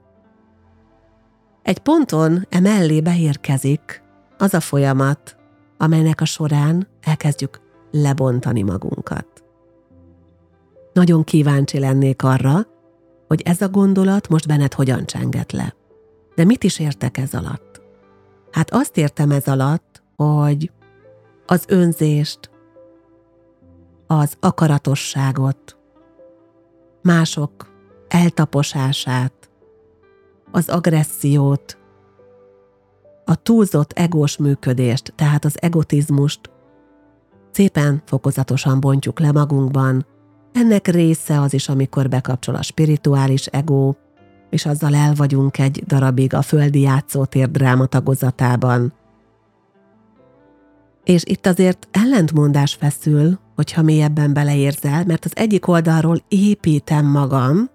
egy 1.62 1.78
ponton 1.78 2.46
emellé 2.48 3.00
beérkezik 3.00 4.02
az 4.38 4.54
a 4.54 4.60
folyamat, 4.60 5.36
amelynek 5.78 6.20
a 6.20 6.24
során 6.24 6.88
elkezdjük 7.00 7.60
lebontani 7.90 8.62
magunkat. 8.62 9.26
Nagyon 10.92 11.24
kíváncsi 11.24 11.78
lennék 11.78 12.22
arra, 12.22 12.66
hogy 13.32 13.42
ez 13.44 13.60
a 13.60 13.68
gondolat 13.68 14.28
most 14.28 14.46
benned 14.46 14.74
hogyan 14.74 15.06
csengett 15.06 15.52
le. 15.52 15.74
De 16.34 16.44
mit 16.44 16.64
is 16.64 16.78
értek 16.78 17.18
ez 17.18 17.34
alatt? 17.34 17.80
Hát 18.50 18.70
azt 18.70 18.96
értem 18.96 19.30
ez 19.30 19.46
alatt, 19.46 20.02
hogy 20.16 20.70
az 21.46 21.64
önzést, 21.68 22.50
az 24.06 24.34
akaratosságot, 24.40 25.78
mások 27.02 27.70
eltaposását, 28.08 29.50
az 30.50 30.68
agressziót, 30.68 31.78
a 33.24 33.34
túlzott 33.34 33.92
egós 33.92 34.36
működést, 34.36 35.12
tehát 35.16 35.44
az 35.44 35.62
egotizmust 35.62 36.40
szépen 37.50 38.02
fokozatosan 38.04 38.80
bontjuk 38.80 39.20
le 39.20 39.32
magunkban, 39.32 40.06
ennek 40.52 40.86
része 40.86 41.40
az 41.40 41.54
is, 41.54 41.68
amikor 41.68 42.08
bekapcsol 42.08 42.54
a 42.54 42.62
spirituális 42.62 43.46
ego, 43.46 43.94
és 44.50 44.66
azzal 44.66 44.94
el 44.94 45.14
vagyunk 45.14 45.58
egy 45.58 45.82
darabig 45.86 46.34
a 46.34 46.42
földi 46.42 46.80
játszótér 46.80 47.50
dráma 47.50 47.86
tagozatában. 47.86 48.92
És 51.04 51.22
itt 51.24 51.46
azért 51.46 51.88
ellentmondás 51.90 52.74
feszül, 52.74 53.38
hogyha 53.54 53.82
mélyebben 53.82 54.32
beleérzel, 54.32 55.04
mert 55.06 55.24
az 55.24 55.32
egyik 55.34 55.66
oldalról 55.66 56.22
építem 56.28 57.06
magam, 57.06 57.70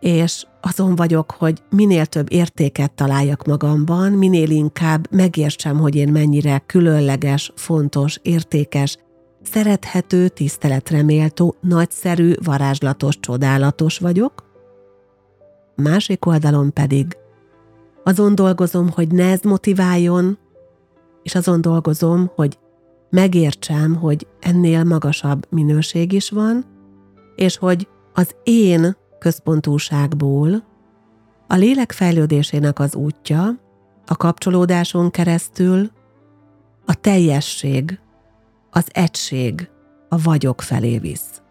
és 0.00 0.46
azon 0.60 0.96
vagyok, 0.96 1.30
hogy 1.30 1.62
minél 1.70 2.06
több 2.06 2.32
értéket 2.32 2.92
találjak 2.92 3.46
magamban, 3.46 4.12
minél 4.12 4.50
inkább 4.50 5.06
megértsem, 5.10 5.78
hogy 5.78 5.94
én 5.94 6.08
mennyire 6.08 6.58
különleges, 6.66 7.52
fontos, 7.56 8.18
értékes, 8.22 8.98
szerethető, 9.46 10.28
tiszteletre 10.28 11.02
méltó, 11.02 11.54
nagyszerű, 11.60 12.32
varázslatos, 12.44 13.20
csodálatos 13.20 13.98
vagyok. 13.98 14.32
Másik 15.76 16.26
oldalon 16.26 16.72
pedig 16.72 17.16
azon 18.04 18.34
dolgozom, 18.34 18.90
hogy 18.90 19.08
ne 19.08 19.30
ez 19.30 19.40
motiváljon, 19.42 20.38
és 21.22 21.34
azon 21.34 21.60
dolgozom, 21.60 22.30
hogy 22.34 22.58
megértsem, 23.10 23.94
hogy 23.94 24.26
ennél 24.40 24.84
magasabb 24.84 25.46
minőség 25.50 26.12
is 26.12 26.30
van, 26.30 26.64
és 27.36 27.56
hogy 27.56 27.88
az 28.14 28.34
én 28.42 28.96
központúságból 29.18 30.64
a 31.48 31.54
lélek 31.54 31.92
fejlődésének 31.92 32.78
az 32.78 32.94
útja 32.94 33.58
a 34.06 34.16
kapcsolódáson 34.16 35.10
keresztül 35.10 35.90
a 36.86 36.94
teljesség, 36.94 37.98
az 38.76 38.86
egység, 38.92 39.70
a 40.08 40.22
vagyok 40.22 40.62
felé 40.62 40.98
visz. 40.98 41.42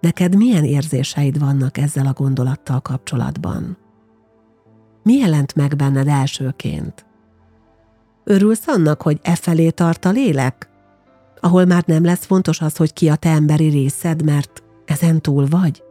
Neked 0.00 0.36
milyen 0.36 0.64
érzéseid 0.64 1.38
vannak 1.38 1.78
ezzel 1.78 2.06
a 2.06 2.12
gondolattal 2.12 2.80
kapcsolatban? 2.80 3.76
Mi 5.02 5.14
jelent 5.14 5.54
meg 5.54 5.76
benned 5.76 6.08
elsőként? 6.08 7.06
Örülsz 8.24 8.66
annak, 8.66 9.02
hogy 9.02 9.18
e 9.22 9.34
felé 9.34 9.70
tart 9.70 10.04
a 10.04 10.10
lélek? 10.10 10.68
Ahol 11.40 11.64
már 11.64 11.82
nem 11.86 12.04
lesz 12.04 12.24
fontos 12.24 12.60
az, 12.60 12.76
hogy 12.76 12.92
ki 12.92 13.08
a 13.08 13.16
te 13.16 13.28
emberi 13.28 13.68
részed, 13.68 14.24
mert 14.24 14.62
ezen 14.84 15.20
túl 15.20 15.46
vagy? 15.46 15.82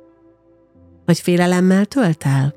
Vagy 1.05 1.19
félelemmel 1.19 1.85
tölt 1.85 2.23
el? 2.23 2.54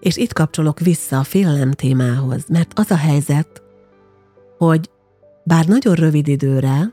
És 0.00 0.16
itt 0.16 0.32
kapcsolok 0.32 0.80
vissza 0.80 1.18
a 1.18 1.24
félelem 1.24 1.70
témához, 1.70 2.44
mert 2.48 2.78
az 2.78 2.90
a 2.90 2.96
helyzet, 2.96 3.62
hogy 4.58 4.90
bár 5.44 5.66
nagyon 5.66 5.94
rövid 5.94 6.28
időre, 6.28 6.92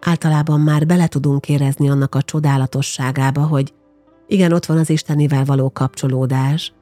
általában 0.00 0.60
már 0.60 0.86
bele 0.86 1.06
tudunk 1.06 1.48
érezni 1.48 1.90
annak 1.90 2.14
a 2.14 2.22
csodálatosságába, 2.22 3.42
hogy 3.42 3.72
igen, 4.26 4.52
ott 4.52 4.66
van 4.66 4.78
az 4.78 4.90
Istenivel 4.90 5.44
való 5.44 5.70
kapcsolódás, 5.70 6.72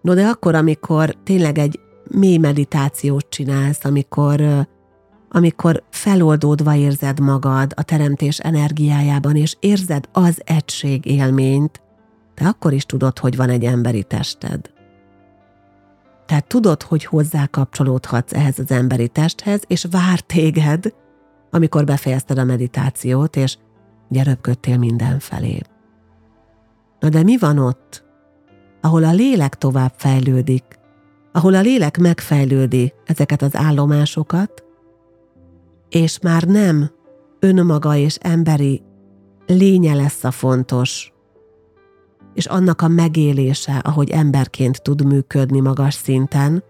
no 0.00 0.14
de 0.14 0.26
akkor, 0.26 0.54
amikor 0.54 1.14
tényleg 1.24 1.58
egy 1.58 1.80
mély 2.10 2.36
meditációt 2.36 3.26
csinálsz, 3.28 3.84
amikor 3.84 4.68
amikor 5.32 5.82
feloldódva 5.90 6.74
érzed 6.74 7.20
magad 7.20 7.72
a 7.76 7.82
teremtés 7.82 8.38
energiájában, 8.38 9.36
és 9.36 9.56
érzed 9.60 10.08
az 10.12 10.40
egység 10.44 11.06
élményt, 11.06 11.80
te 12.40 12.48
akkor 12.48 12.72
is 12.72 12.86
tudod, 12.86 13.18
hogy 13.18 13.36
van 13.36 13.48
egy 13.48 13.64
emberi 13.64 14.02
tested. 14.02 14.70
Tehát 16.26 16.46
tudod, 16.46 16.82
hogy 16.82 17.04
hozzá 17.04 17.46
kapcsolódhatsz 17.46 18.32
ehhez 18.32 18.58
az 18.58 18.70
emberi 18.70 19.08
testhez, 19.08 19.62
és 19.66 19.86
vár 19.90 20.20
téged, 20.20 20.94
amikor 21.50 21.84
befejezted 21.84 22.38
a 22.38 22.44
meditációt, 22.44 23.36
és 23.36 23.56
ugye 24.08 24.22
röpködtél 24.22 24.78
mindenfelé. 24.78 25.60
Na 27.00 27.08
de 27.08 27.22
mi 27.22 27.38
van 27.38 27.58
ott, 27.58 28.04
ahol 28.80 29.04
a 29.04 29.12
lélek 29.12 29.54
tovább 29.54 29.92
fejlődik, 29.96 30.64
ahol 31.32 31.54
a 31.54 31.60
lélek 31.60 31.98
megfejlődi 31.98 32.92
ezeket 33.04 33.42
az 33.42 33.56
állomásokat, 33.56 34.64
és 35.88 36.18
már 36.18 36.42
nem 36.42 36.90
önmaga 37.38 37.96
és 37.96 38.16
emberi 38.16 38.82
lénye 39.46 39.94
lesz 39.94 40.24
a 40.24 40.30
fontos, 40.30 41.12
és 42.34 42.46
annak 42.46 42.82
a 42.82 42.88
megélése, 42.88 43.76
ahogy 43.76 44.10
emberként 44.10 44.82
tud 44.82 45.04
működni 45.04 45.60
magas 45.60 45.94
szinten, 45.94 46.64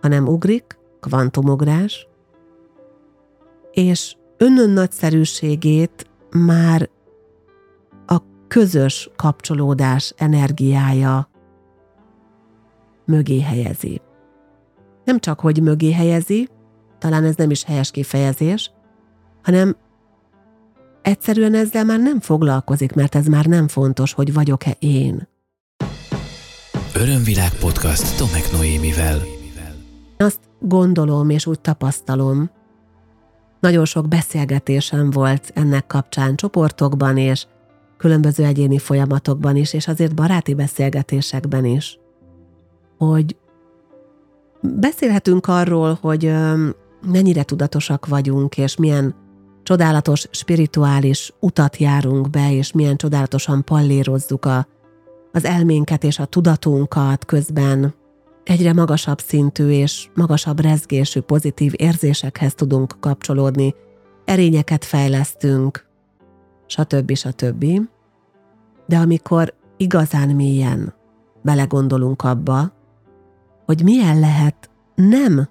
hanem 0.00 0.28
ugrik, 0.28 0.78
kvantumugrás, 1.00 2.08
és 3.72 4.16
önön 4.36 4.70
nagyszerűségét 4.70 6.10
már 6.30 6.88
a 8.06 8.18
közös 8.48 9.10
kapcsolódás 9.16 10.14
energiája 10.16 11.28
mögé 13.04 13.40
helyezi. 13.40 14.00
Nem 15.04 15.18
csak, 15.18 15.40
hogy 15.40 15.62
mögé 15.62 15.92
helyezi, 15.92 16.48
talán 16.98 17.24
ez 17.24 17.34
nem 17.34 17.50
is 17.50 17.64
helyes 17.64 17.90
kifejezés, 17.90 18.72
hanem 19.42 19.76
egyszerűen 21.02 21.54
ezzel 21.54 21.84
már 21.84 22.00
nem 22.00 22.20
foglalkozik, 22.20 22.92
mert 22.92 23.14
ez 23.14 23.26
már 23.26 23.46
nem 23.46 23.68
fontos, 23.68 24.12
hogy 24.12 24.32
vagyok-e 24.32 24.76
én. 24.78 25.28
Örömvilág 26.94 27.52
podcast 27.60 28.18
Tomek 28.18 28.52
Noémivel. 28.52 29.18
Azt 30.16 30.40
gondolom 30.60 31.30
és 31.30 31.46
úgy 31.46 31.60
tapasztalom, 31.60 32.50
nagyon 33.60 33.84
sok 33.84 34.08
beszélgetésem 34.08 35.10
volt 35.10 35.50
ennek 35.54 35.86
kapcsán 35.86 36.36
csoportokban 36.36 37.16
és 37.16 37.46
különböző 37.96 38.44
egyéni 38.44 38.78
folyamatokban 38.78 39.56
is, 39.56 39.72
és 39.72 39.88
azért 39.88 40.14
baráti 40.14 40.54
beszélgetésekben 40.54 41.64
is, 41.64 41.98
hogy 42.98 43.36
beszélhetünk 44.60 45.46
arról, 45.46 45.98
hogy 46.00 46.32
mennyire 47.06 47.42
tudatosak 47.42 48.06
vagyunk, 48.06 48.58
és 48.58 48.76
milyen 48.76 49.14
csodálatos 49.62 50.26
spirituális 50.30 51.32
utat 51.40 51.76
járunk 51.76 52.30
be, 52.30 52.52
és 52.52 52.72
milyen 52.72 52.96
csodálatosan 52.96 53.64
pallérozzuk 53.64 54.44
a, 54.44 54.66
az 55.32 55.44
elménket 55.44 56.04
és 56.04 56.18
a 56.18 56.24
tudatunkat 56.24 57.24
közben 57.24 57.94
egyre 58.44 58.72
magasabb 58.72 59.18
szintű 59.18 59.68
és 59.68 60.08
magasabb 60.14 60.60
rezgésű 60.60 61.20
pozitív 61.20 61.72
érzésekhez 61.76 62.54
tudunk 62.54 62.96
kapcsolódni, 63.00 63.74
erényeket 64.24 64.84
fejlesztünk, 64.84 65.86
stb. 66.66 67.14
stb. 67.14 67.64
De 68.86 68.96
amikor 68.96 69.54
igazán 69.76 70.28
mélyen 70.28 70.94
belegondolunk 71.42 72.22
abba, 72.22 72.72
hogy 73.64 73.82
milyen 73.82 74.20
lehet 74.20 74.70
nem 74.94 75.48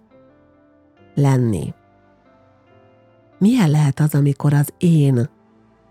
lenni. 1.16 1.74
Milyen 3.40 3.70
lehet 3.70 4.00
az, 4.00 4.16
amikor 4.16 4.54
az 4.54 4.74
én 4.78 5.30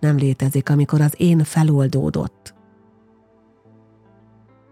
nem 0.01 0.17
létezik, 0.17 0.71
amikor 0.71 1.01
az 1.01 1.15
én 1.17 1.45
feloldódott? 1.45 2.55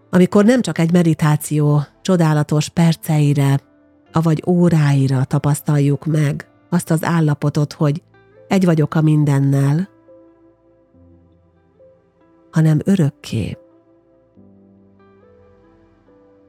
Amikor 0.09 0.45
nem 0.45 0.61
csak 0.61 0.77
egy 0.77 0.91
meditáció 0.91 1.81
csodálatos 2.01 2.69
perceire, 2.69 3.59
avagy 4.11 4.43
óráira 4.47 5.23
tapasztaljuk 5.23 6.05
meg 6.05 6.49
azt 6.69 6.91
az 6.91 7.03
állapotot, 7.03 7.73
hogy 7.73 8.03
egy 8.47 8.65
vagyok 8.65 8.95
a 8.95 9.01
mindennel, 9.01 9.89
hanem 12.51 12.79
örökké, 12.83 13.57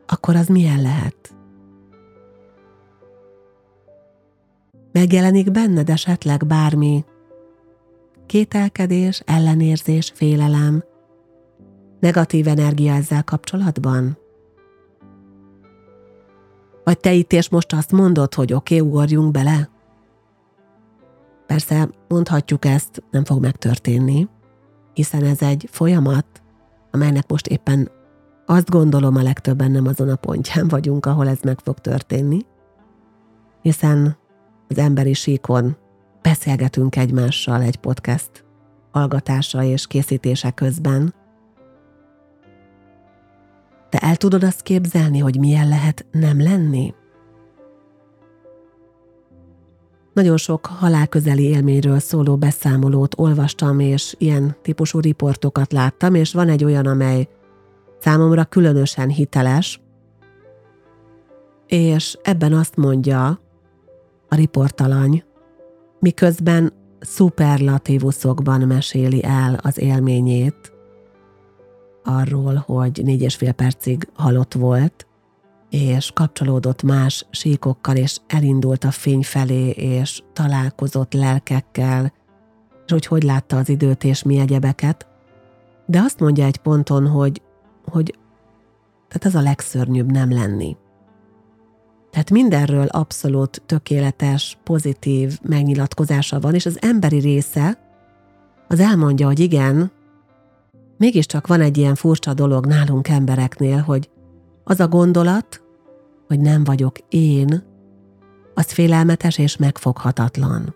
akkor 0.07 0.37
az 0.37 0.47
milyen 0.47 0.83
lehet? 0.83 1.35
Megjelenik 4.99 5.51
benned 5.51 5.91
esetleg 5.91 6.47
bármi 6.47 7.05
kételkedés, 8.27 9.23
ellenérzés, 9.27 10.13
félelem, 10.15 10.85
negatív 12.01 12.49
energia 12.49 12.93
ezzel 12.93 13.25
kapcsolatban? 13.25 14.19
Vagy 16.85 16.99
te 16.99 17.13
itt 17.13 17.33
és 17.33 17.49
most 17.49 17.73
azt 17.73 17.93
mondod, 17.93 18.35
hogy 18.35 18.53
oké, 18.53 18.77
okay, 18.77 18.89
ugorjunk 18.89 19.31
bele? 19.31 19.69
Persze 21.47 21.91
mondhatjuk 22.09 22.65
ezt, 22.65 23.03
nem 23.11 23.25
fog 23.25 23.41
megtörténni, 23.41 24.29
hiszen 24.95 25.25
ez 25.25 25.43
egy 25.43 25.69
folyamat, 25.71 26.27
amelynek 26.91 27.31
most 27.31 27.47
éppen 27.47 27.91
azt 28.47 28.71
gondolom 28.71 29.17
a 29.17 29.23
legtöbben 29.23 29.71
nem 29.71 29.87
azon 29.87 30.09
a 30.09 30.17
pontján 30.17 30.69
vagyunk, 30.69 31.07
ahol 31.07 31.29
ez 31.29 31.39
meg 31.43 31.59
fog 31.61 31.79
történni, 31.79 32.47
hiszen 33.63 34.27
az 34.69 34.79
emberi 34.79 35.13
síkon 35.13 35.77
beszélgetünk 36.23 36.97
egymással 36.97 37.63
egy 37.63 37.77
podcast 37.77 38.45
hallgatása 38.91 39.63
és 39.63 39.87
készítése 39.87 40.51
közben. 40.51 41.15
Te 43.89 43.99
el 43.99 44.17
tudod 44.17 44.45
azt 44.45 44.63
képzelni, 44.63 45.19
hogy 45.19 45.39
milyen 45.39 45.69
lehet 45.69 46.07
nem 46.11 46.43
lenni? 46.43 46.95
Nagyon 50.13 50.37
sok 50.37 50.67
halálközeli 50.67 51.43
élményről 51.43 51.99
szóló 51.99 52.37
beszámolót 52.37 53.15
olvastam, 53.19 53.81
és 53.81 54.15
ilyen 54.19 54.57
típusú 54.63 55.01
riportokat 55.01 55.73
láttam, 55.73 56.15
és 56.15 56.33
van 56.33 56.49
egy 56.49 56.65
olyan, 56.65 56.87
amely 56.87 57.29
számomra 57.99 58.45
különösen 58.45 59.09
hiteles, 59.09 59.81
és 61.67 62.19
ebben 62.23 62.53
azt 62.53 62.77
mondja, 62.77 63.41
a 64.29 64.35
riportalany, 64.35 65.25
miközben 66.01 66.73
szuperlatívuszokban 67.01 68.61
meséli 68.61 69.25
el 69.25 69.59
az 69.63 69.79
élményét 69.79 70.73
arról, 72.05 72.55
hogy 72.67 73.01
négy 73.05 73.23
és 73.23 73.35
fél 73.35 73.53
percig 73.53 74.09
halott 74.15 74.55
volt, 74.55 75.07
és 75.71 76.11
kapcsolódott 76.15 76.83
más 76.83 77.27
síkokkal, 77.31 77.97
és 77.97 78.19
elindult 78.27 78.85
a 78.85 78.91
fény 78.91 79.23
felé, 79.23 79.69
és 79.71 80.23
találkozott 80.33 81.13
lelkekkel, 81.13 82.13
és 82.87 82.93
hogy 82.93 83.07
hogy 83.07 83.23
látta 83.23 83.57
az 83.57 83.69
időt 83.69 84.05
és 84.05 84.23
mi 84.23 84.39
egyebeket. 84.39 85.07
De 85.87 86.01
azt 86.01 86.21
mondja 86.21 86.45
egy 86.45 86.57
ponton, 86.57 87.07
hogy, 87.07 87.43
hogy 87.85 88.19
tehát 89.09 89.25
ez 89.25 89.35
a 89.35 89.41
legszörnyűbb 89.41 90.11
nem 90.11 90.33
lenni. 90.33 90.77
Tehát 92.11 92.31
mindenről 92.31 92.87
abszolút 92.87 93.63
tökéletes, 93.67 94.59
pozitív 94.65 95.39
megnyilatkozása 95.43 96.41
van, 96.41 96.55
és 96.55 96.67
az 96.67 96.79
emberi 96.81 97.19
része 97.19 97.79
az 98.69 98.81
elmondja, 98.81 99.27
hogy 99.27 99.39
igen, 99.39 99.91
mégiscsak 100.97 101.47
van 101.47 101.61
egy 101.61 101.77
ilyen 101.77 101.95
furcsa 101.95 102.35
dolog 102.35 102.67
nálunk 102.67 103.09
embereknél, 103.09 103.79
hogy 103.79 104.11
az 104.65 104.81
a 104.81 104.89
gondolat, 104.89 105.63
hogy 106.27 106.41
nem 106.41 106.65
vagyok 106.65 106.97
én, 107.09 107.63
az 108.55 108.73
félelmetes 108.73 109.39
és 109.39 109.57
megfoghatatlan. 109.57 110.75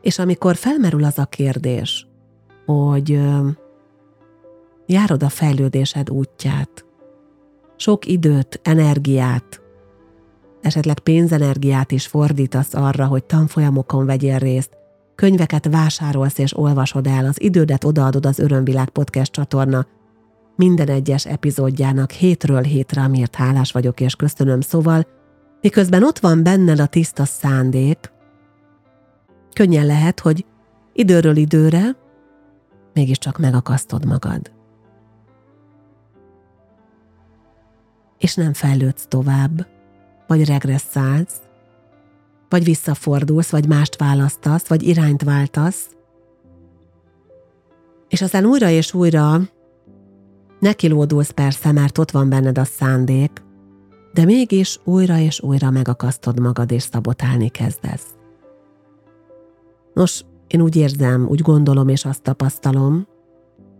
És 0.00 0.18
amikor 0.18 0.56
felmerül 0.56 1.04
az 1.04 1.18
a 1.18 1.24
kérdés, 1.24 2.06
hogy 2.66 3.20
járod 4.86 5.22
a 5.22 5.28
fejlődésed 5.28 6.10
útját, 6.10 6.84
sok 7.80 8.06
időt, 8.06 8.60
energiát, 8.62 9.60
esetleg 10.60 10.98
pénzenergiát 10.98 11.92
is 11.92 12.06
fordítasz 12.06 12.74
arra, 12.74 13.06
hogy 13.06 13.24
tanfolyamokon 13.24 14.06
vegyél 14.06 14.38
részt, 14.38 14.76
könyveket 15.14 15.68
vásárolsz 15.70 16.38
és 16.38 16.56
olvasod 16.56 17.06
el, 17.06 17.26
az 17.26 17.42
idődet 17.42 17.84
odaadod 17.84 18.26
az 18.26 18.38
Örömvilág 18.38 18.88
podcast 18.88 19.32
csatorna 19.32 19.86
minden 20.56 20.88
egyes 20.88 21.26
epizódjának 21.26 22.10
hétről 22.10 22.62
hétre, 22.62 23.02
amiért 23.02 23.34
hálás 23.34 23.72
vagyok 23.72 24.00
és 24.00 24.14
köszönöm, 24.14 24.60
szóval 24.60 25.06
miközben 25.60 26.04
ott 26.04 26.18
van 26.18 26.42
benned 26.42 26.80
a 26.80 26.86
tiszta 26.86 27.24
szándék, 27.24 28.12
könnyen 29.52 29.86
lehet, 29.86 30.20
hogy 30.20 30.44
időről 30.92 31.36
időre 31.36 31.96
mégiscsak 32.94 33.38
megakasztod 33.38 34.04
magad. 34.04 34.59
És 38.20 38.34
nem 38.34 38.52
fejlődsz 38.52 39.06
tovább, 39.08 39.66
vagy 40.26 40.44
regresszálsz, 40.44 41.40
vagy 42.48 42.64
visszafordulsz, 42.64 43.50
vagy 43.50 43.68
mást 43.68 43.96
választasz, 43.96 44.66
vagy 44.66 44.82
irányt 44.82 45.22
váltasz, 45.22 45.88
és 48.10 48.22
aztán 48.22 48.44
újra 48.44 48.68
és 48.68 48.94
újra 48.94 49.40
nekilódulsz 50.60 51.30
persze, 51.30 51.72
mert 51.72 51.98
ott 51.98 52.10
van 52.10 52.28
benned 52.28 52.58
a 52.58 52.64
szándék, 52.64 53.42
de 54.12 54.24
mégis 54.24 54.80
újra 54.84 55.18
és 55.18 55.40
újra 55.40 55.70
megakasztod 55.70 56.40
magad 56.40 56.70
és 56.70 56.82
szabotálni 56.82 57.48
kezdesz. 57.48 58.06
Nos, 59.94 60.24
én 60.46 60.60
úgy 60.60 60.76
érzem, 60.76 61.26
úgy 61.28 61.40
gondolom 61.40 61.88
és 61.88 62.04
azt 62.04 62.22
tapasztalom, 62.22 63.06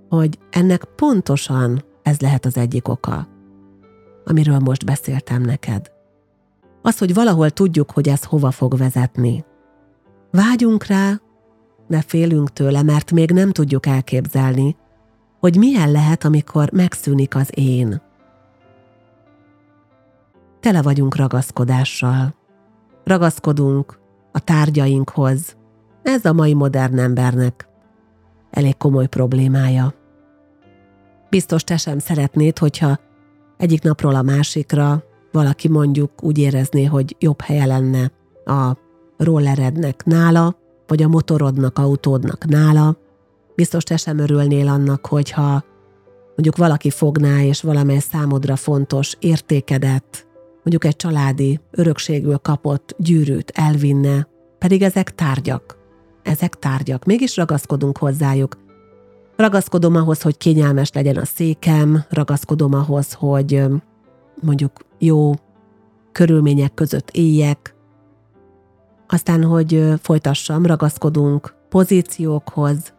hogy 0.09 0.39
ennek 0.51 0.85
pontosan 0.85 1.85
ez 2.03 2.21
lehet 2.21 2.45
az 2.45 2.57
egyik 2.57 2.89
oka, 2.89 3.29
amiről 4.25 4.59
most 4.59 4.85
beszéltem 4.85 5.43
neked. 5.43 5.91
Az, 6.83 6.99
hogy 6.99 7.15
valahol 7.15 7.51
tudjuk, 7.51 7.91
hogy 7.91 8.09
ez 8.09 8.25
hova 8.25 8.51
fog 8.51 8.77
vezetni. 8.77 9.45
Vágyunk 10.31 10.87
rá, 10.87 11.21
de 11.89 12.01
félünk 12.01 12.53
tőle, 12.53 12.83
mert 12.83 13.11
még 13.11 13.31
nem 13.31 13.51
tudjuk 13.51 13.87
elképzelni, 13.87 14.77
hogy 15.41 15.57
milyen 15.57 15.91
lehet, 15.91 16.25
amikor 16.25 16.71
megszűnik 16.73 17.35
az 17.35 17.51
én. 17.55 18.03
Tele 20.61 20.83
vagyunk 20.83 21.17
ragaszkodással. 21.17 22.35
Ragaszkodunk 23.05 23.99
a 24.33 24.39
tárgyainkhoz. 24.39 25.57
Ez 26.03 26.25
a 26.25 26.33
mai 26.33 26.55
modern 26.55 26.99
embernek 26.99 27.69
elég 28.51 28.77
komoly 28.77 29.07
problémája. 29.07 29.95
Biztos 31.31 31.65
te 31.65 31.77
sem 31.77 31.99
szeretnéd, 31.99 32.59
hogyha 32.59 32.99
egyik 33.61 33.83
napról 33.83 34.15
a 34.15 34.23
másikra 34.23 35.03
valaki 35.33 35.69
mondjuk 35.69 36.11
úgy 36.23 36.39
érezné, 36.39 36.85
hogy 36.85 37.17
jobb 37.19 37.41
helye 37.41 37.67
lenne 37.67 38.13
a 38.45 38.77
rollerednek 39.17 40.05
nála, 40.05 40.57
vagy 40.87 41.03
a 41.03 41.09
motorodnak, 41.09 41.79
autódnak 41.79 42.47
nála. 42.47 42.97
Biztos 43.55 43.83
te 43.83 43.97
sem 43.97 44.19
örülnél 44.19 44.69
annak, 44.69 45.07
hogyha 45.07 45.65
mondjuk 46.27 46.57
valaki 46.57 46.91
fogná, 46.91 47.43
és 47.43 47.63
valamely 47.63 47.99
számodra 47.99 48.57
fontos 48.57 49.17
értékedet, 49.19 50.27
mondjuk 50.55 50.85
egy 50.85 50.97
családi 50.97 51.61
örökségül 51.71 52.37
kapott 52.37 52.95
gyűrűt 52.99 53.53
elvinne, 53.55 54.29
pedig 54.59 54.83
ezek 54.83 55.15
tárgyak. 55.15 55.79
Ezek 56.23 56.55
tárgyak, 56.55 57.05
mégis 57.05 57.37
ragaszkodunk 57.37 57.99
hozzájuk. 57.99 58.57
Ragaszkodom 59.41 59.97
ahhoz, 59.97 60.23
hogy 60.23 60.37
kényelmes 60.37 60.93
legyen 60.93 61.17
a 61.17 61.25
székem, 61.25 62.05
ragaszkodom 62.09 62.75
ahhoz, 62.75 63.13
hogy 63.13 63.65
mondjuk 64.43 64.73
jó 64.99 65.33
körülmények 66.13 66.75
között 66.75 67.11
éljek, 67.11 67.75
aztán, 69.09 69.45
hogy 69.45 69.93
folytassam, 70.03 70.67
ragaszkodunk 70.67 71.55
pozíciókhoz 71.69 72.95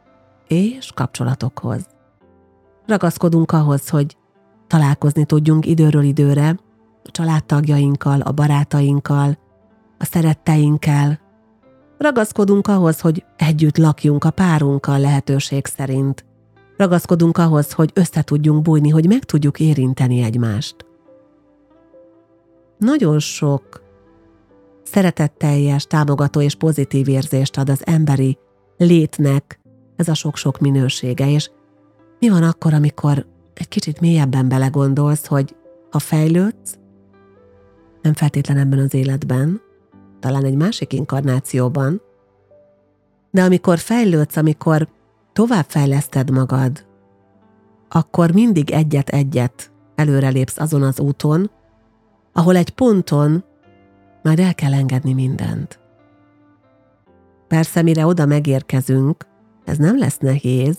és 0.47 0.91
kapcsolatokhoz. 0.93 1.86
Ragaszkodunk 2.86 3.51
ahhoz, 3.51 3.89
hogy 3.89 4.17
találkozni 4.67 5.25
tudjunk 5.25 5.65
időről 5.65 6.04
időre 6.04 6.60
a 7.04 7.12
családtagjainkkal, 7.12 8.21
a 8.21 8.32
barátainkkal, 8.32 9.38
a 9.97 10.06
szeretteinkkel. 10.06 11.19
Ragaszkodunk 11.97 12.67
ahhoz, 12.67 12.99
hogy 13.01 13.25
együtt 13.38 13.77
lakjunk 13.77 14.23
a 14.23 14.32
párunkkal 14.32 14.99
lehetőség 14.99 15.65
szerint. 15.65 16.30
Ragaszkodunk 16.77 17.38
ahhoz, 17.38 17.71
hogy 17.71 17.91
össze 17.93 18.21
tudjunk 18.21 18.62
bújni, 18.62 18.89
hogy 18.89 19.07
meg 19.07 19.23
tudjuk 19.23 19.60
érinteni 19.60 20.21
egymást. 20.21 20.75
Nagyon 22.77 23.19
sok 23.19 23.81
szeretetteljes, 24.84 25.86
támogató 25.86 26.41
és 26.41 26.55
pozitív 26.55 27.07
érzést 27.07 27.57
ad 27.57 27.69
az 27.69 27.86
emberi 27.86 28.38
létnek 28.77 29.60
ez 29.95 30.07
a 30.07 30.13
sok-sok 30.13 30.60
minősége, 30.60 31.29
és 31.29 31.49
mi 32.19 32.29
van 32.29 32.43
akkor, 32.43 32.73
amikor 32.73 33.25
egy 33.53 33.67
kicsit 33.67 33.99
mélyebben 33.99 34.47
belegondolsz, 34.47 35.25
hogy 35.25 35.55
ha 35.89 35.99
fejlődsz, 35.99 36.77
nem 38.01 38.13
feltétlen 38.13 38.57
ebben 38.57 38.79
az 38.79 38.93
életben, 38.93 39.62
talán 40.19 40.45
egy 40.45 40.55
másik 40.55 40.93
inkarnációban, 40.93 42.01
de 43.31 43.43
amikor 43.43 43.77
fejlődsz, 43.77 44.36
amikor 44.36 44.88
továbbfejleszted 45.33 46.29
magad, 46.29 46.85
akkor 47.89 48.31
mindig 48.31 48.71
egyet-egyet 48.71 49.71
előrelépsz 49.95 50.59
azon 50.59 50.83
az 50.83 50.99
úton, 50.99 51.51
ahol 52.33 52.55
egy 52.55 52.69
ponton 52.69 53.43
már 54.23 54.39
el 54.39 54.55
kell 54.55 54.73
engedni 54.73 55.13
mindent. 55.13 55.79
Persze, 57.47 57.81
mire 57.81 58.05
oda 58.05 58.25
megérkezünk, 58.25 59.25
ez 59.65 59.77
nem 59.77 59.97
lesz 59.97 60.17
nehéz, 60.17 60.77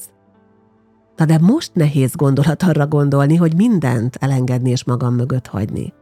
de 1.26 1.38
most 1.38 1.74
nehéz 1.74 2.14
gondolat 2.14 2.62
arra 2.62 2.86
gondolni, 2.86 3.36
hogy 3.36 3.56
mindent 3.56 4.16
elengedni 4.16 4.70
és 4.70 4.84
magam 4.84 5.14
mögött 5.14 5.46
hagyni. 5.46 5.92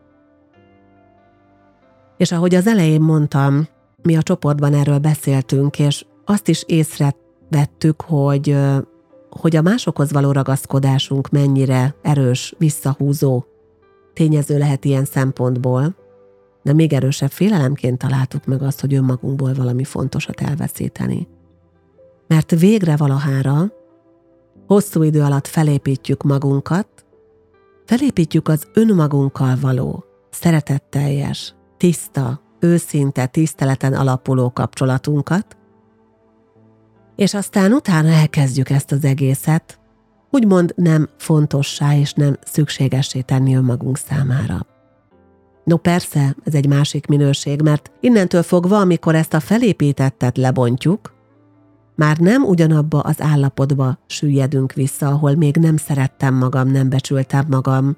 És 2.17 2.33
ahogy 2.33 2.55
az 2.55 2.67
elején 2.67 3.01
mondtam, 3.01 3.69
mi 4.03 4.17
a 4.17 4.23
csoportban 4.23 4.75
erről 4.75 4.99
beszéltünk, 4.99 5.79
és 5.79 6.05
azt 6.25 6.49
is 6.49 6.65
észrevettük, 7.51 8.01
hogy, 8.01 8.57
hogy 9.31 9.57
a 9.57 9.63
másokhoz 9.63 10.13
való 10.13 10.33
ragaszkodásunk 10.33 11.31
mennyire 11.31 11.95
erős, 12.03 12.55
visszahúzó 12.59 13.45
tényező 14.13 14.59
lehet 14.59 14.85
ilyen 14.85 15.05
szempontból, 15.05 15.97
de 16.63 16.73
még 16.73 16.93
erősebb 16.93 17.31
félelemként 17.31 17.99
találtuk 17.99 18.45
meg 18.45 18.63
azt, 18.63 18.81
hogy 18.81 18.95
önmagunkból 18.95 19.55
valami 19.55 19.85
fontosat 19.85 20.41
elveszíteni. 20.41 21.29
Mert 22.27 22.51
végre 22.51 22.97
valahára 22.97 23.73
hosszú 24.67 25.03
idő 25.03 25.23
alatt 25.23 25.47
felépítjük 25.47 26.23
magunkat, 26.23 26.89
felépítjük 27.85 28.49
az 28.49 28.67
önmagunkkal 28.75 29.57
való, 29.61 30.05
szeretetteljes, 30.31 31.55
tiszta, 31.77 32.41
őszinte, 32.61 33.27
tiszteleten 33.27 33.95
alapuló 33.95 34.51
kapcsolatunkat, 34.51 35.57
és 37.17 37.35
aztán 37.35 37.73
utána 37.73 38.09
elkezdjük 38.09 38.71
ezt 38.71 38.93
az 38.93 39.05
egészet 39.05 39.81
úgymond 40.31 40.73
nem 40.77 41.09
fontossá 41.17 41.97
és 41.97 42.13
nem 42.13 42.37
szükségessé 42.45 43.21
tenni 43.21 43.57
önmagunk 43.57 43.97
számára. 43.97 44.67
No 45.65 45.77
persze, 45.77 46.37
ez 46.45 46.55
egy 46.55 46.67
másik 46.67 47.07
minőség, 47.07 47.63
mert 47.63 47.91
innentől 48.01 48.43
fogva, 48.43 48.79
amikor 48.79 49.15
ezt 49.15 49.35
a 49.35 49.41
felépítettet 49.41 50.37
lebontjuk, 50.37 51.19
már 51.97 52.19
nem 52.19 52.43
ugyanabba 52.43 53.01
az 53.01 53.21
állapotba 53.21 53.99
süllyedünk 54.07 54.73
vissza, 54.73 55.07
ahol 55.07 55.35
még 55.35 55.57
nem 55.57 55.77
szerettem 55.77 56.35
magam, 56.35 56.69
nem 56.69 56.89
becsültem 56.89 57.45
magam, 57.49 57.97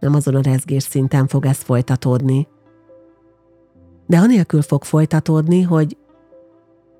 nem 0.00 0.14
azon 0.14 0.34
a 0.34 0.40
rezgés 0.40 0.82
szinten 0.82 1.26
fog 1.26 1.46
ez 1.46 1.58
folytatódni. 1.58 2.48
De 4.06 4.18
anélkül 4.18 4.62
fog 4.62 4.84
folytatódni, 4.84 5.62
hogy 5.62 5.96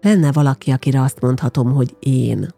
lenne 0.01 0.33
valaki, 0.33 0.71
akire 0.71 1.03
azt 1.03 1.21
mondhatom, 1.21 1.73
hogy 1.73 1.97
én. 1.99 2.49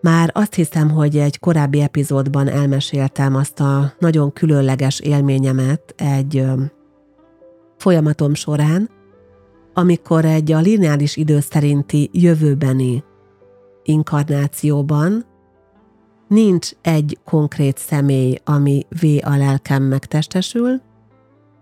Már 0.00 0.30
azt 0.34 0.54
hiszem, 0.54 0.90
hogy 0.90 1.16
egy 1.16 1.38
korábbi 1.38 1.80
epizódban 1.80 2.48
elmeséltem 2.48 3.34
azt 3.34 3.60
a 3.60 3.92
nagyon 3.98 4.32
különleges 4.32 5.00
élményemet 5.00 5.94
egy 5.96 6.44
folyamatom 7.76 8.34
során, 8.34 8.90
amikor 9.74 10.24
egy 10.24 10.52
a 10.52 10.58
lineáris 10.58 11.16
idő 11.16 11.40
szerinti 11.40 12.10
jövőbeni 12.12 13.04
inkarnációban 13.82 15.24
nincs 16.28 16.70
egy 16.82 17.18
konkrét 17.24 17.78
személy, 17.78 18.38
ami 18.44 18.86
V 19.00 19.06
a 19.24 19.36
lelkem 19.36 19.82
megtestesül, 19.82 20.80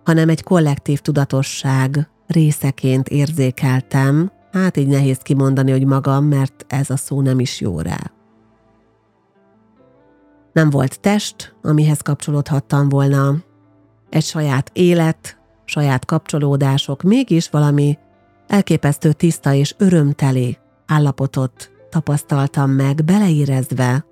hanem 0.04 0.28
egy 0.28 0.42
kollektív 0.42 1.00
tudatosság 1.00 2.08
részeként 2.26 3.08
érzékeltem, 3.08 4.32
hát 4.52 4.76
így 4.76 4.86
nehéz 4.86 5.18
kimondani, 5.18 5.70
hogy 5.70 5.86
magam, 5.86 6.24
mert 6.24 6.64
ez 6.68 6.90
a 6.90 6.96
szó 6.96 7.20
nem 7.20 7.40
is 7.40 7.60
jó 7.60 7.80
rá. 7.80 8.12
Nem 10.52 10.70
volt 10.70 11.00
test, 11.00 11.54
amihez 11.62 12.00
kapcsolódhattam 12.00 12.88
volna, 12.88 13.34
egy 14.10 14.24
saját 14.24 14.70
élet, 14.72 15.38
saját 15.64 16.04
kapcsolódások, 16.04 17.02
mégis 17.02 17.50
valami 17.50 17.98
elképesztő 18.46 19.12
tiszta 19.12 19.52
és 19.52 19.74
örömteli 19.78 20.58
állapotot 20.86 21.70
tapasztaltam 21.90 22.70
meg, 22.70 23.04
beleérezve 23.04 24.04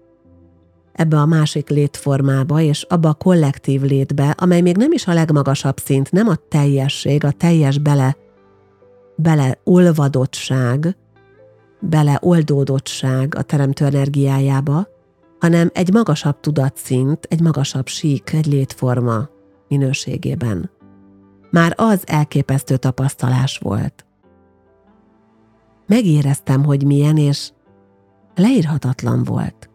ebbe 0.93 1.17
a 1.17 1.27
másik 1.27 1.69
létformába, 1.69 2.61
és 2.61 2.83
abba 2.83 3.09
a 3.09 3.15
kollektív 3.15 3.83
létbe, 3.83 4.35
amely 4.39 4.61
még 4.61 4.77
nem 4.77 4.93
is 4.93 5.07
a 5.07 5.15
legmagasabb 5.15 5.79
szint, 5.79 6.13
nem 6.13 6.29
a 6.29 6.37
teljesség, 6.49 7.25
a 7.25 7.31
teljes 7.31 7.79
bele, 7.79 8.17
beleolvadottság, 9.17 10.97
beleoldódottság 11.81 13.35
a 13.35 13.43
teremtő 13.43 13.85
energiájába, 13.85 14.87
hanem 15.41 15.71
egy 15.75 15.93
magasabb 15.93 16.41
tudatszint, 16.41 17.27
egy 17.31 17.41
magasabb 17.41 17.87
sík, 17.87 18.33
egy 18.33 18.47
létforma 18.47 19.29
minőségében. 19.69 20.71
Már 21.51 21.75
az 21.77 22.03
elképesztő 22.07 22.77
tapasztalás 22.77 23.59
volt. 23.59 24.07
Megéreztem, 25.87 26.65
hogy 26.65 26.85
milyen, 26.85 27.17
és 27.17 27.51
leírhatatlan 28.35 29.25
volt. 29.25 29.71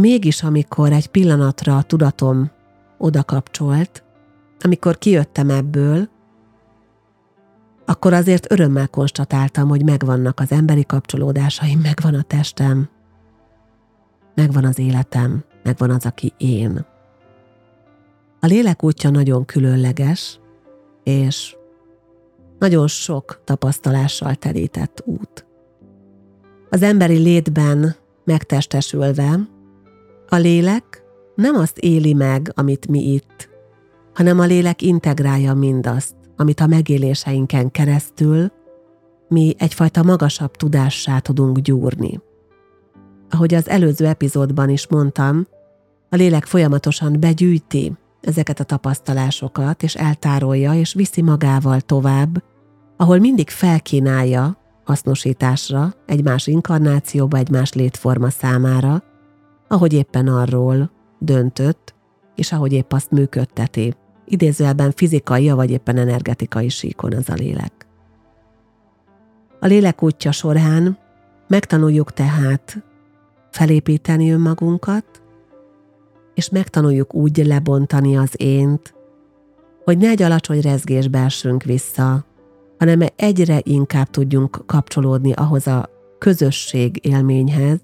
Mégis, 0.00 0.42
amikor 0.42 0.92
egy 0.92 1.06
pillanatra 1.06 1.76
a 1.76 1.82
tudatom 1.82 2.50
oda 2.98 3.22
kapcsolt, 3.22 4.04
amikor 4.60 4.98
kijöttem 4.98 5.50
ebből, 5.50 6.08
akkor 7.84 8.12
azért 8.12 8.52
örömmel 8.52 8.88
konstatáltam, 8.88 9.68
hogy 9.68 9.84
megvannak 9.84 10.40
az 10.40 10.52
emberi 10.52 10.84
kapcsolódásaim, 10.86 11.80
megvan 11.80 12.14
a 12.14 12.22
testem, 12.22 12.88
megvan 14.34 14.64
az 14.64 14.78
életem, 14.78 15.44
megvan 15.62 15.90
az, 15.90 16.06
aki 16.06 16.32
én. 16.36 16.86
A 18.40 18.46
lélek 18.46 18.82
útja 18.84 19.10
nagyon 19.10 19.44
különleges, 19.44 20.40
és 21.02 21.56
nagyon 22.58 22.86
sok 22.86 23.40
tapasztalással 23.44 24.34
telített 24.34 25.02
út. 25.04 25.46
Az 26.70 26.82
emberi 26.82 27.16
létben 27.16 27.96
megtestesülve 28.24 29.38
a 30.32 30.36
lélek 30.36 31.02
nem 31.34 31.56
azt 31.56 31.78
éli 31.78 32.12
meg, 32.12 32.52
amit 32.54 32.88
mi 32.88 33.12
itt, 33.12 33.48
hanem 34.14 34.38
a 34.38 34.44
lélek 34.44 34.82
integrálja 34.82 35.54
mindazt, 35.54 36.14
amit 36.36 36.60
a 36.60 36.66
megéléseinken 36.66 37.70
keresztül 37.70 38.52
mi 39.28 39.54
egyfajta 39.58 40.02
magasabb 40.02 40.56
tudássá 40.56 41.18
tudunk 41.18 41.58
gyúrni. 41.58 42.20
Ahogy 43.30 43.54
az 43.54 43.68
előző 43.68 44.06
epizódban 44.06 44.68
is 44.68 44.88
mondtam, 44.88 45.46
a 46.08 46.16
lélek 46.16 46.44
folyamatosan 46.44 47.20
begyűjti 47.20 47.92
ezeket 48.20 48.60
a 48.60 48.64
tapasztalásokat, 48.64 49.82
és 49.82 49.94
eltárolja, 49.94 50.74
és 50.74 50.94
viszi 50.94 51.22
magával 51.22 51.80
tovább, 51.80 52.42
ahol 52.96 53.18
mindig 53.18 53.48
felkínálja 53.48 54.56
hasznosításra 54.84 55.94
egy 56.06 56.24
más 56.24 56.46
inkarnációba, 56.46 57.36
egy 57.36 57.50
más 57.50 57.72
létforma 57.72 58.30
számára, 58.30 59.02
ahogy 59.72 59.92
éppen 59.92 60.28
arról 60.28 60.90
döntött, 61.18 61.94
és 62.34 62.52
ahogy 62.52 62.72
épp 62.72 62.92
azt 62.92 63.10
működteti 63.10 63.94
idézőjelben 64.24 64.90
fizikai, 64.90 65.50
vagy 65.50 65.70
éppen 65.70 65.96
energetikai 65.96 66.68
síkon 66.68 67.12
az 67.12 67.28
a 67.28 67.34
lélek. 67.34 67.86
A 69.60 69.66
lélek 69.66 70.02
útja 70.02 70.32
során 70.32 70.98
megtanuljuk 71.48 72.12
tehát 72.12 72.84
felépíteni 73.50 74.32
önmagunkat, 74.32 75.22
és 76.34 76.50
megtanuljuk 76.50 77.14
úgy 77.14 77.46
lebontani 77.46 78.16
az 78.16 78.32
ént, 78.36 78.94
hogy 79.84 79.98
ne 79.98 80.08
egy 80.08 80.22
alacsony 80.22 80.60
rezgésbe 80.60 81.24
essünk 81.24 81.62
vissza, 81.62 82.24
hanem 82.78 83.00
egyre 83.16 83.60
inkább 83.62 84.10
tudjunk 84.10 84.62
kapcsolódni 84.66 85.32
ahhoz 85.32 85.66
a 85.66 85.88
közösség 86.18 87.06
élményhez, 87.06 87.80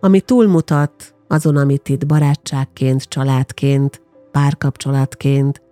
ami 0.00 0.20
túlmutat 0.20 1.14
azon, 1.28 1.56
amit 1.56 1.88
itt 1.88 2.06
barátságként, 2.06 3.02
családként, 3.02 4.02
párkapcsolatként, 4.30 5.62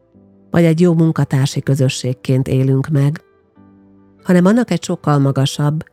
vagy 0.51 0.65
egy 0.65 0.81
jó 0.81 0.95
munkatársi 0.95 1.61
közösségként 1.61 2.49
élünk 2.49 2.89
meg, 2.89 3.21
hanem 4.23 4.45
annak 4.45 4.71
egy 4.71 4.83
sokkal 4.83 5.19
magasabb, 5.19 5.85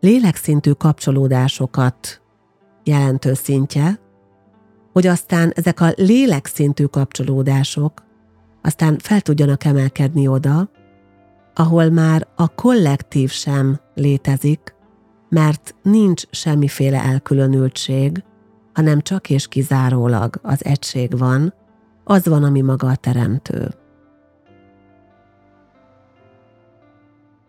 lélekszintű 0.00 0.70
kapcsolódásokat 0.70 2.22
jelentő 2.84 3.34
szintje, 3.34 3.98
hogy 4.92 5.06
aztán 5.06 5.52
ezek 5.54 5.80
a 5.80 5.92
lélekszintű 5.96 6.84
kapcsolódások 6.84 8.04
aztán 8.64 8.98
fel 8.98 9.20
tudjanak 9.20 9.64
emelkedni 9.64 10.26
oda, 10.26 10.68
ahol 11.54 11.90
már 11.90 12.26
a 12.36 12.48
kollektív 12.48 13.30
sem 13.30 13.80
létezik, 13.94 14.73
mert 15.34 15.74
nincs 15.82 16.22
semmiféle 16.30 17.02
elkülönültség, 17.02 18.24
hanem 18.72 19.00
csak 19.00 19.30
és 19.30 19.48
kizárólag 19.48 20.40
az 20.42 20.64
egység 20.64 21.18
van, 21.18 21.54
az 22.04 22.26
van, 22.26 22.44
ami 22.44 22.60
maga 22.60 22.88
a 22.88 22.96
teremtő. 22.96 23.68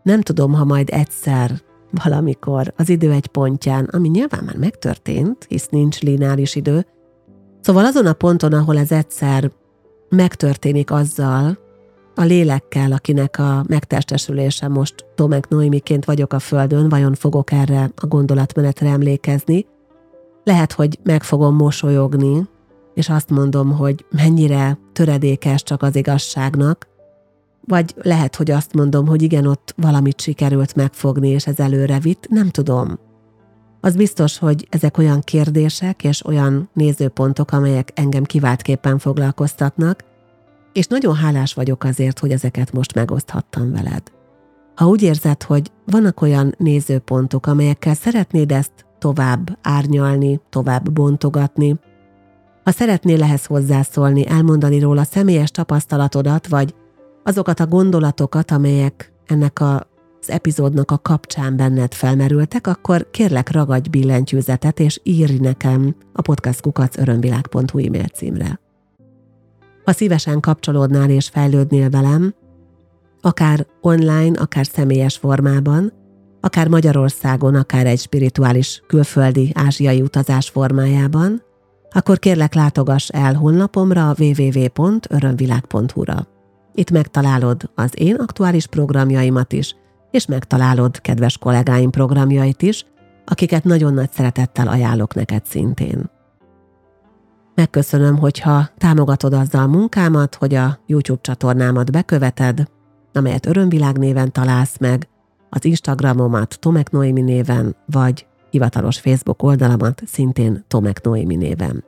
Nem 0.04 0.22
tudom, 0.22 0.54
ha 0.54 0.64
majd 0.64 0.90
egyszer, 0.90 1.52
valamikor, 2.04 2.74
az 2.78 2.90
idő 2.90 3.12
egy 3.12 3.28
pontján, 3.28 3.86
ami 3.86 4.08
nyilván 4.08 4.44
már 4.44 4.58
megtörtént, 4.58 5.46
hisz 5.50 5.68
nincs 5.68 6.02
lineáris 6.02 6.56
idő, 6.56 6.86
szóval 7.62 7.86
azon 7.86 8.06
a 8.06 8.14
ponton, 8.14 8.54
ahol 8.54 8.78
ez 8.78 8.92
egyszer 8.92 9.52
megtörténik 10.10 10.92
azzal, 10.92 11.58
a 12.16 12.24
lélekkel, 12.24 12.92
akinek 12.92 13.40
a 13.40 13.64
megtestesülése 13.68 14.68
most 14.68 15.06
Tomek 15.16 15.48
Noémiként 15.48 16.06
vagyok 16.06 16.34
a 16.34 16.40
földön, 16.40 16.90
vajon 16.90 17.14
fogok 17.14 17.52
erre 17.52 17.92
a 17.96 18.06
gondolatmenetre 18.06 18.90
emlékezni. 18.90 19.66
Lehet, 20.44 20.74
hogy 20.74 21.00
meg 21.04 21.24
fogom 21.24 21.56
mosolyogni, 21.56 22.48
és 22.94 23.10
azt 23.10 23.30
mondom, 23.30 23.72
hogy 23.72 24.06
mennyire 24.10 24.78
töredékes 24.94 25.64
csak 25.64 25.82
az 25.82 25.96
igazságnak, 25.96 26.88
vagy 27.68 27.94
lehet, 28.02 28.36
hogy 28.36 28.52
azt 28.52 28.74
mondom, 28.74 29.08
hogy 29.08 29.22
igen, 29.22 29.46
ott 29.46 29.74
valamit 29.78 30.22
sikerült 30.22 30.76
megfogni, 30.76 31.30
és 31.30 31.48
ez 31.48 31.60
előre 31.60 32.00
vitt, 32.00 32.28
nem 32.30 32.50
tudom. 32.50 33.00
Az 33.82 33.96
biztos, 33.96 34.38
hogy 34.38 34.68
ezek 34.70 34.98
olyan 34.98 35.20
kérdések 35.20 36.04
és 36.04 36.26
olyan 36.26 36.70
nézőpontok, 36.74 37.52
amelyek 37.52 37.92
engem 37.94 38.24
kiváltképpen 38.24 38.98
foglalkoztatnak, 38.98 40.04
és 40.76 40.88
nagyon 40.88 41.16
hálás 41.16 41.54
vagyok 41.54 41.84
azért, 41.84 42.20
hogy 42.20 42.32
ezeket 42.32 42.72
most 42.72 42.94
megoszthattam 42.94 43.72
veled. 43.72 44.02
Ha 44.76 44.88
úgy 44.88 45.02
érzed, 45.02 45.44
hogy 45.44 45.72
vannak 45.86 46.22
olyan 46.22 46.56
nézőpontok, 46.58 47.46
amelyekkel 47.46 47.94
szeretnéd 47.94 48.52
ezt 48.52 48.72
tovább 49.00 49.58
árnyalni, 49.62 50.42
tovább 50.50 50.92
bontogatni, 50.92 51.80
ha 52.64 52.72
szeretnél 52.72 53.24
ehhez 53.24 53.46
hozzászólni, 53.46 54.28
elmondani 54.28 54.80
róla 54.80 55.04
személyes 55.04 55.52
tapasztalatodat, 55.52 56.48
vagy 56.48 56.76
azokat 57.24 57.60
a 57.60 57.68
gondolatokat, 57.68 58.52
amelyek 58.52 59.14
ennek 59.26 59.60
a 59.60 59.94
az 60.20 60.32
epizódnak 60.32 60.92
a 60.92 60.98
kapcsán 60.98 61.56
benned 61.56 61.94
felmerültek, 61.94 62.68
akkor 62.68 63.10
kérlek 63.12 63.52
ragadj 63.52 63.90
billentyűzetet, 63.90 64.80
és 64.80 65.00
írj 65.04 65.38
nekem 65.38 65.96
a 66.14 66.22
podcastkukacörömvilág.hu 66.22 67.86
e-mail 67.86 68.08
címre. 68.08 68.65
Ha 69.86 69.92
szívesen 69.92 70.40
kapcsolódnál 70.40 71.10
és 71.10 71.28
fejlődnél 71.28 71.90
velem, 71.90 72.34
akár 73.22 73.66
online, 73.82 74.40
akár 74.40 74.66
személyes 74.66 75.18
formában, 75.18 75.94
akár 76.42 76.68
Magyarországon, 76.68 77.56
akár 77.56 77.86
egy 77.86 78.00
spirituális 78.00 78.84
külföldi 78.88 79.52
ázsiai 79.54 80.02
utazás 80.02 80.50
formájában, 80.50 81.44
akkor 81.92 82.20
kérlek 82.20 82.54
látogass 82.54 83.10
el 83.10 83.34
honlapomra 83.34 84.16
www.örömvilág.hu-ra. 84.18 86.28
Itt 86.74 86.92
megtalálod 86.92 87.72
az 87.76 87.92
én 87.96 88.16
aktuális 88.16 88.68
programjaimat 88.68 89.54
is, 89.54 89.76
és 90.12 90.26
megtalálod 90.26 91.02
kedves 91.02 91.38
kollégáim 91.38 91.90
programjait 91.90 92.62
is, 92.62 92.86
akiket 93.26 93.64
nagyon 93.64 93.94
nagy 93.94 94.12
szeretettel 94.12 94.68
ajánlok 94.68 95.14
neked 95.14 95.46
szintén. 95.46 96.14
Megköszönöm, 97.56 98.18
hogyha 98.18 98.70
támogatod 98.78 99.34
azzal 99.34 99.62
a 99.62 99.68
munkámat, 99.68 100.36
hogy 100.36 100.56
a 100.56 100.80
YouTube 100.86 101.22
csatornámat 101.22 101.92
beköveted, 101.92 102.68
amelyet 103.14 103.46
Örömvilág 103.46 103.98
néven 103.98 104.32
találsz 104.32 104.78
meg, 104.78 105.08
az 105.50 105.66
Instagramomat 105.66 106.60
Tomek 106.60 106.92
Noémi 106.92 107.22
néven, 107.22 107.76
vagy 107.86 108.26
hivatalos 108.50 109.00
Facebook 109.00 109.44
oldalamat 109.44 110.02
szintén 110.06 110.66
Tomek 110.68 111.02
Noémi 111.02 111.36
néven. 111.36 111.84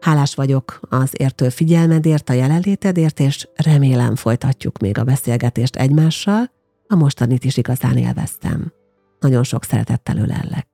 Hálás 0.00 0.34
vagyok 0.34 0.80
az 0.88 1.10
értő 1.12 1.48
figyelmedért, 1.48 2.30
a 2.30 2.32
jelenlétedért, 2.32 3.20
és 3.20 3.48
remélem 3.54 4.14
folytatjuk 4.14 4.78
még 4.78 4.98
a 4.98 5.04
beszélgetést 5.04 5.76
egymással, 5.76 6.50
a 6.86 6.96
mostanit 6.96 7.44
is 7.44 7.56
igazán 7.56 7.96
élveztem. 7.96 8.72
Nagyon 9.20 9.42
sok 9.42 9.64
szeretettel 9.64 10.16
ölellek. 10.16 10.73